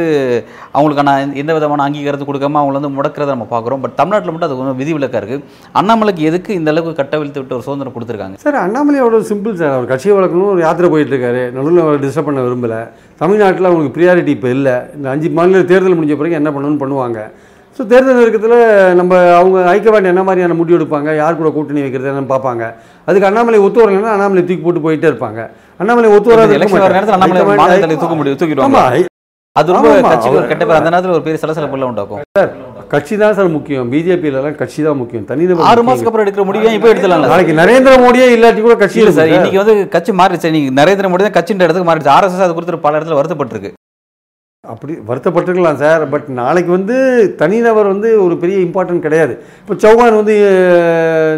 அவங்களுக்கான 0.76 1.14
எந்த 1.42 1.52
விதமான 1.58 1.86
அங்கீகாரத்தை 1.86 2.26
கொடுக்காம 2.28 2.60
அவங்கள 2.62 2.80
வந்து 2.80 2.92
முடக்கிறத 2.98 3.34
நம்ம 3.36 3.48
பார்க்குறோம். 3.54 3.82
பட் 3.84 3.96
தமிழ்நாட்டில் 4.00 4.34
மட்டும் 4.34 4.50
அது 4.50 4.60
கொஞ்சம் 4.60 4.78
விதிவிலக்காக 4.82 5.22
இருக்குது 5.22 5.44
அண்ணாமலைக்கு 5.82 6.28
எதுக்கு 6.30 6.52
இந்த 6.60 6.70
அளவுக்கு 6.74 7.00
கட்டவிழ்த்து 7.02 7.42
விட்டு 7.42 7.58
ஒரு 7.58 7.66
சுதந்திரம் 7.68 7.96
கொடுத்துருக்காங்க? 7.96 8.38
சார் 8.46 8.60
அண்ணாமலையோட 8.66 9.22
சிம்பிள் 9.32 9.60
சார் 9.62 9.76
அவர் 9.78 9.92
கட்சியை 9.94 10.16
வளர்க்கணும் 10.18 10.52
ஒரு 10.56 10.64
யாத்திரை 10.66 10.90
போயிட்டு 10.94 11.14
இருக்காரு 11.14 11.44
நடுவில் 11.56 11.84
அவர் 11.86 12.04
டிஸ்டர்ப் 12.06 12.30
பண்ண 12.30 12.44
விரும்பல. 12.48 12.78
தமிழ்நாட்டில் 13.22 13.70
அவங்களுக்கு 13.70 13.96
ப்ரியாரிட்டி 13.98 14.34
இப்போ 14.38 14.52
இல்லை. 14.58 14.76
இந்த 14.98 15.10
அஞ்சு 15.14 15.32
மாநில 15.40 15.64
தேர்தல் 15.72 15.98
முடிஞ்ச 16.00 16.18
பிறகு 16.20 16.40
என்ன 16.42 16.52
பண்ணணும்னு 16.58 16.84
பண்ணுவாங்க. 16.84 17.22
ஸோ 17.78 17.84
தேர்தல் 17.92 18.20
நெருக்கத்தில் 18.20 18.60
நம்ம 19.00 19.18
அவங்க 19.40 19.58
ஹைக்கமாண்ட் 19.72 20.12
என்ன 20.12 20.22
மாதிரியான 20.28 20.56
முடிவு 20.62 20.78
எடுப்பாங்க? 20.78 21.10
யார் 21.22 21.40
கூட 21.42 21.50
கூட்டணி 21.58 21.82
வைக்கிறது 21.86 22.10
என்னன்னு 22.12 22.32
பார்ப்பாங்க. 22.36 22.64
அதுக்கு 23.08 23.28
அண்ணாமலை 23.32 23.60
ஒத்து 23.66 23.84
வரலைன்னா 23.84 24.14
அண்ணாமலை 24.16 24.44
தூக்கி 24.48 24.64
போட்டு 24.66 24.86
போயிட்டே 24.86 25.10
இருப்பாங்க. 25.12 25.42
அண்ணாமலை 25.80 26.10
ஒத்து 26.16 26.32
வராது 26.34 26.56
எலெக்ஷன் 26.58 26.84
வர 26.86 26.96
நேரத்தில் 26.98 27.16
அண்ணாமலை 27.18 27.42
மாட்டாங்க. 27.42 27.62
மாநில 27.62 27.84
தலைவர் 27.84 28.04
தூக்க 28.04 28.16
முடியும் 28.20 28.40
தூக்கிடுவாங்க 28.42 28.82
அது 29.60 29.74
ரொம்ப 29.76 29.92
கட்சிக்கு 30.10 30.58
பேர் 30.60 30.80
அந்த 30.80 30.90
நேரத்தில் 30.94 31.14
ஒரு 31.16 31.24
பெரிய 31.26 31.40
சலசலப்புலாம் 31.42 31.92
உண்டாக்கும். 31.92 32.22
கட்சி 32.94 33.16
தான் 33.22 33.36
சார் 33.38 33.50
முக்கியம். 33.56 33.88
பிஜேபியிலலாம் 33.94 34.58
கட்சி 34.62 34.80
தான் 34.88 35.00
முக்கியம். 35.02 35.26
தனிநபர் 35.32 35.68
ஆறு 35.70 35.82
மாசத்துக்கு 35.88 36.12
அப்புறம் 36.12 36.26
எடுக்கிற 36.26 36.44
முடிவு 36.50 36.76
இப்போ 36.78 36.90
எடுத்துலாம்ல 36.92 37.32
நாளைக்கு 37.32 37.56
நரேந்திர 37.62 37.94
மோடியே 38.04 38.28
இல்லாட்டி 38.36 38.62
கூட 38.68 38.76
கட்சி 38.84 39.00
இல்ல 39.02 39.14
சார் 39.18 39.34
இன்னைக்கு 39.36 39.60
வந்து 39.62 39.76
கட்சி 39.96 40.14
மாறிடுச்சு. 40.22 40.54
நீங்க 40.56 40.72
நரேந்திர 40.82 41.10
மோடி 41.12 41.26
தான் 41.28 41.38
கட்சின்ற 41.38 41.66
இடத்துக்கு 41.68 41.90
மாறிடுச்சு. 41.90 42.14
ஆர்எஸ்எஸ் 42.18 42.46
அது 42.48 42.56
குறித்து 42.58 42.86
பல 42.88 43.00
இடத்துல 43.00 43.20
வருத்தப்பட்டிருக்கு. 43.20 43.72
அப்படி 44.68 44.94
வருத்தப்பட்டிருக்கலாம் 45.10 45.78
சார் 45.82 46.02
பட் 46.14 46.26
நாளைக்கு 46.40 46.72
வந்து 46.76 46.96
தனிநபர் 47.42 47.90
வந்து 47.92 48.10
ஒரு 48.24 48.36
பெரிய 48.42 48.58
இம்பார்ட்டன்ட் 48.66 49.04
கிடையாது. 49.06 49.34
இப்போ 49.62 49.76
சௌகான் 49.84 50.18
வந்து 50.18 50.34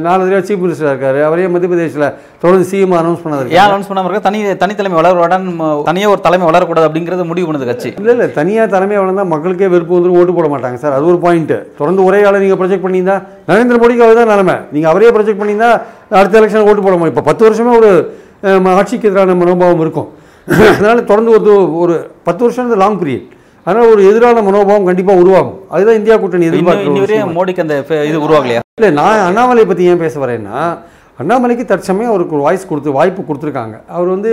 நாலு 0.06 0.22
தடவை 0.24 0.40
சீஃப் 0.48 0.64
மினிஸ்டராக 0.64 0.94
இருக்காரு. 0.94 1.20
அவரே 1.28 1.44
மத்திய 1.54 1.70
பிரதேசில் 1.72 2.06
தொடர்ந்து 2.44 2.66
சிஎம் 2.72 2.96
அனௌன்ஸ் 3.02 3.22
பண்ணாரு 3.26 3.54
ஏன் 3.58 3.66
அனௌன்ஸ் 3.66 3.90
பண்ணாம 3.90 4.10
இருக்க 4.10 4.22
தனி 4.28 4.40
தனித்தலைமை 4.64 4.98
வளரவுடன் 5.02 5.46
தனியா 5.90 6.08
ஒரு 6.14 6.24
தலைமை 6.28 6.46
வளரக்கூடாது 6.50 6.88
அப்படிங்கறது 6.90 7.28
முடிவு 7.32 7.48
பண்ணுது 7.50 7.68
கட்சி. 7.72 7.90
இல்லை 8.02 8.16
இல்லை 8.16 8.28
தனியாக 8.40 8.68
தலைமை 8.76 8.98
வளர்ந்தால் 9.02 9.30
மக்களுக்கே 9.34 9.70
வெறுப்பு 9.74 9.96
வந்துடும் 9.98 10.18
ஓட்டு 10.22 10.36
போட 10.40 10.50
மாட்டாங்க 10.54 10.80
சார். 10.86 10.96
அது 11.00 11.12
ஒரு 11.12 11.20
பாயிண்ட்டு 11.26 11.60
தொடர்ந்து 11.82 12.04
ஒரே 12.08 12.22
ஆளை 12.30 12.42
நீங்கள் 12.46 12.62
ப்ரொஜெக்ட் 12.64 12.86
பண்ணியிருந்தா 12.88 13.18
நரேந்திர 13.52 13.78
மோடிக்கு 13.84 14.08
அதுதான் 14.08 14.32
நிலமை. 14.34 14.58
நீங்கள் 14.74 14.94
அவரே 14.94 15.12
ப்ரொஜெக்ட் 15.18 15.42
பண்ணியிருந்தா 15.44 15.72
அடுத்த 16.22 16.42
எலெக்ஷன் 16.42 16.66
ஓட்டு 16.72 16.88
போட 16.88 16.96
முடியும். 16.98 17.14
இப்போ 17.16 17.26
பத்து 17.30 17.46
வருஷமே 17.48 17.76
ஒரு 17.82 17.92
ஆட்சிக்கு 18.80 19.10
எதிரான 19.12 19.38
மனோபாவம் 19.44 19.86
இருக்கும். 19.88 20.10
அதனால் 20.70 21.06
தொடர்ந்து 21.06 21.32
ஒரு 21.38 21.52
ஒரு 21.82 21.96
பத்து 22.24 22.42
வருஷம் 22.44 22.72
லாங் 22.78 23.00
பீரியட் 23.02 23.28
அதனால் 23.68 23.92
ஒரு 23.92 24.02
எதிரான 24.10 24.42
மனோபாவம் 24.42 24.86
கண்டிப்பாக 24.86 25.22
உருவாகும். 25.22 25.58
அதுதான் 25.70 25.98
இந்தியா 26.00 26.16
கூட்டணி 26.18 26.40
இன்னும் 26.40 26.52
எதிர்பார்க்குற 26.52 26.86
இன்னி 26.86 26.94
ஒரு 26.94 27.06
வரையும் 27.06 27.20
விஷயம். 27.20 27.36
மோடிக்கு 27.38 27.64
அந்த 27.66 27.76
இது 28.10 28.18
உருவாகலையா? 28.24 28.62
இல்லை 28.78 28.90
நான் 29.00 29.26
அண்ணாமலை 29.28 29.66
பற்றி 29.66 29.90
ஏன் 29.92 30.04
பேச 30.04 30.16
வரேன்னா 30.20 30.60
அண்ணாமலைக்கு 31.20 31.66
தற்சமயம் 31.66 32.10
அவருக்கு 32.10 32.34
ஒரு 32.34 32.44
வாய்ஸ் 32.44 32.68
கொடுத்து 32.68 32.92
வாய்ப்பு 32.92 33.34
கொடுத்துருக்காங்க. 33.34 33.82
அவர் 33.88 34.08
வந்து 34.08 34.32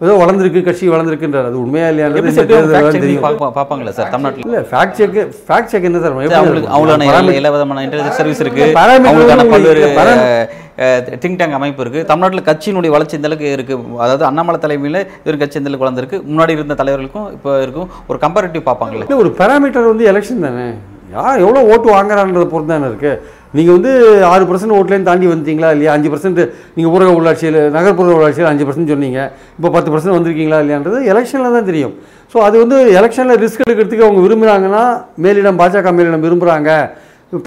ஏதோ 0.00 0.12
வளர்ந்துருக்கு 0.12 0.62
கட்சி 0.62 0.88
வளர்ந்துருக்குன்றார். 0.88 1.46
அது 1.46 1.60
உண்மையா 1.60 1.88
checking 1.88 2.90
தெரியும் 2.90 3.22
பாப்பாங்களா 3.24 3.88
சார் 3.88 4.08
தமிழ்நாட்டில்? 4.08 4.44
இல்லை 4.44 4.58
ஃபேக்ட் 4.70 4.90
செக் 4.90 5.34
ஃபேக்ட் 5.48 5.64
செக் 5.64 5.82
என்ன 5.82 5.98
சார்? 5.98 6.10
அவங்களுக்கு? 6.10 6.70
அவங்களான 6.76 7.08
எல்லா- 7.32 7.52
விதமான 7.52 7.86
இன்டெலிஜென்ஸ் 7.86 8.08
சர்வீஸ் 8.08 8.40
இருக்கு. 8.40 8.72
அவங்களுக்கான 8.98 9.50
பல்வேறு 9.50 9.94
திங்க் 11.20 11.36
டேங்க் 11.36 11.52
அமைப்பு 11.52 11.80
இருக்கு. 11.80 12.04
தமிழ்நாட்டில் 12.04 12.42
கட்சியினுடைய 12.42 12.88
வளர்ச்சி 12.88 13.16
இந்த 13.16 13.28
அளவுக்கு 13.28 13.52
இருக்கு? 13.52 13.78
அதாவது 13.98 14.24
அண்ணாமலை 14.24 14.60
தலைமையில் 14.60 15.06
ஒரு 15.26 15.36
கட்சி 15.36 15.58
இந்த 15.58 15.70
அளவுக்கு 15.70 16.00
வளர்ந்துருக்கு? 16.00 16.20
முன்னாடி 16.20 16.50
இருந்த 16.50 16.74
தலைவர்களுக்கும் 16.74 17.32
இப்போ 17.32 17.62
இருக்கும். 17.62 17.88
ஒரு 18.06 18.18
கம்பேரிட்டிவ் 18.22 18.62
பார்ப்பாங்களே. 18.66 19.16
ஒரு 19.16 19.34
பேராமீட்டர் 19.38 19.86
வந்து 19.86 20.12
எலெக்ஷன் 20.12 20.40
தானே? 20.40 20.70
யார் 21.14 21.42
எவ்வளோ 21.44 21.60
ஓட்டு 21.72 21.88
வாங்குறான்றத 21.96 22.44
பொறுத்து 22.52 22.72
தானே 22.74 22.88
இருக்குது 22.90 23.40
நீங்கள் 23.56 23.76
வந்து 23.76 23.92
ஆறு 24.32 24.44
பர்சன்ட் 24.48 24.74
ஓட்லேருந்து 24.76 25.08
தாண்டி 25.10 25.26
வந்துட்டீங்களா 25.30 25.70
இல்லையா? 25.74 25.90
அஞ்சு 25.96 26.10
பர்சன்ட் 26.12 26.40
நீங்கள் 26.76 26.92
ஊரக 26.94 27.10
உள்ளாட்சியில் 27.18 27.58
நகர்ப்புற 27.76 28.14
உள்ளாட்சியில் 28.18 28.50
அஞ்சு 28.50 28.64
பர்சன்ட் 28.68 28.92
சொன்னீங்க. 28.94 29.20
இப்போ 29.58 29.68
பத்து 29.76 29.90
பர்சன்ட் 29.94 30.16
வந்திருக்கீங்களா 30.16 30.60
இல்லையான்றது 30.64 31.00
எலெக்ஷனில் 31.12 31.56
தான் 31.56 31.68
தெரியும். 31.70 31.94
ஸோ 32.32 32.38
அது 32.46 32.56
வந்து 32.62 32.76
எலெக்ஷனில் 32.98 33.40
ரிஸ்க் 33.44 33.64
எடுக்கிறதுக்கு 33.66 34.06
அவங்க 34.06 34.22
விரும்புகிறாங்கன்னா 34.26 34.84
மேலிடம் 35.24 35.60
பாஜக 35.62 35.92
மேலிடம் 35.98 36.26
விரும்புகிறாங்க 36.26 36.70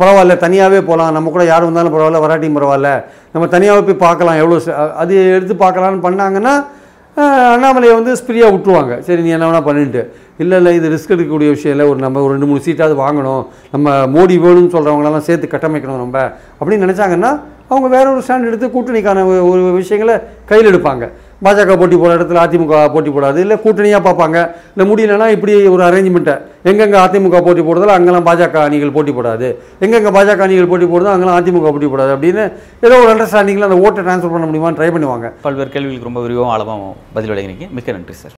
பரவாயில்ல 0.02 0.36
தனியாகவே 0.46 0.80
போகலாம். 0.90 1.12
நம்ம 1.16 1.32
கூட 1.34 1.44
யார் 1.52 1.68
வந்தாலும் 1.70 1.96
பரவாயில்ல 1.96 2.22
வராட்டியும் 2.26 2.58
பரவாயில்ல. 2.58 2.92
நம்ம 3.34 3.48
தனியாகவே 3.56 3.84
போய் 3.88 4.04
பார்க்கலாம். 4.06 4.40
எவ்வளோ 4.44 4.58
அது 5.02 5.14
எடுத்து 5.38 5.56
பார்க்கலான்னு 5.66 6.06
பண்ணாங்கன்னா 6.08 6.54
அண்ணாமலையை 7.24 7.94
வந்து 7.98 8.14
ஸ்பிரியாக 8.22 8.54
விட்டுருவாங்க. 8.54 8.94
சரி 9.00 9.22
நீ 9.22 9.30
என்ன 9.30 9.50
வேணால் 9.50 9.68
பண்ணிட்டு. 9.68 10.02
இல்லை 10.38 10.58
இல்லை 10.58 10.72
இது 10.76 10.88
ரிஸ்க் 10.94 11.14
எடுக்கக்கூடிய 11.16 11.50
விஷயம் 11.56 11.74
இல்லை. 11.76 11.86
ஒரு 11.92 12.00
நம்ம 12.06 12.22
ஒரு 12.22 12.32
ரெண்டு 12.36 12.46
மூணு 12.46 12.62
சீட்டாவது 12.66 12.96
வாங்கணும். 13.04 13.44
நம்ம 13.74 13.94
மோடி 14.16 14.36
வேணும்னு 14.46 14.74
சொல்கிறவங்களெல்லாம் 14.76 15.28
சேர்த்து 15.28 15.54
கட்டமைக்கணும் 15.54 16.02
நம்ம 16.04 16.18
அப்படின்னு 16.60 16.86
நினச்சாங்கன்னா 16.86 17.32
அவங்க 17.70 17.88
வேற 17.98 18.06
ஒரு 18.14 18.24
ஸ்டாண்ட் 18.26 18.50
எடுத்து 18.50 18.68
கூட்டணிக்கான 18.68 19.22
ஒரு 19.52 19.62
விஷயங்களை 19.82 20.16
கையில் 20.46 20.70
எடுப்பாங்க. 20.72 21.06
பாஜக 21.46 21.74
போட்டி 21.80 21.96
போகிற 22.02 22.12
இடத்துல 22.18 22.42
அதிமுக 22.46 22.76
போட்டி 22.94 23.12
போடாது. 23.16 23.40
இல்லை 23.46 23.56
கூட்டணியாக 23.64 24.02
பார்ப்பாங்க. 24.08 24.38
இல்லை 24.74 24.86
முடியலன்னா 24.92 25.28
இப்படி 25.36 25.54
ஒரு 25.76 25.84
அரேஞ்ச்மெண்ட்டை 25.88 26.36
எங்கெங்கே 26.72 27.00
அதிமுக 27.06 27.42
போட்டி 27.48 27.64
போடுறதோ 27.68 27.92
அங்கெல்லாம் 27.98 28.28
பாஜக 28.30 28.62
அணிகள் 28.68 28.96
போட்டி 28.98 29.14
போடாது. 29.18 29.50
எங்கெங்கே 29.86 30.14
பாஜக 30.18 30.48
அணிகள் 30.48 30.72
போட்டி 30.72 30.88
போடுறதோ 30.94 31.12
அங்கெல்லாம் 31.16 31.40
அதிமுக 31.42 31.74
போட்டி 31.74 31.90
போடாது 31.96 32.14
அப்படின்னு 32.16 32.46
ஏதோ 32.88 32.96
ஒரு 33.04 33.12
அண்டர்ஸ்டாண்டிங்கில் 33.16 33.70
அந்த 33.70 33.80
ஓட்டை 33.88 34.02
ட்ரான்ஸ்ஃபர் 34.08 34.36
பண்ண 34.38 34.48
முடியுமான்னு 34.52 34.80
ட்ரை 34.80 34.90
பண்ணுவாங்க. 34.96 35.30
பல்வேறு 35.46 35.74
கேள்விகளுக்கு 35.76 36.10
ரொம்ப 36.12 36.24
விரிவாகவும் 36.28 36.56
ஆழமாகவும் 36.56 36.98
பதில் 37.18 37.34
வழங்கினீங்க 37.34 37.68
மிக்க 37.78 37.98
நன்றி 38.00 38.18
சார். 38.24 38.36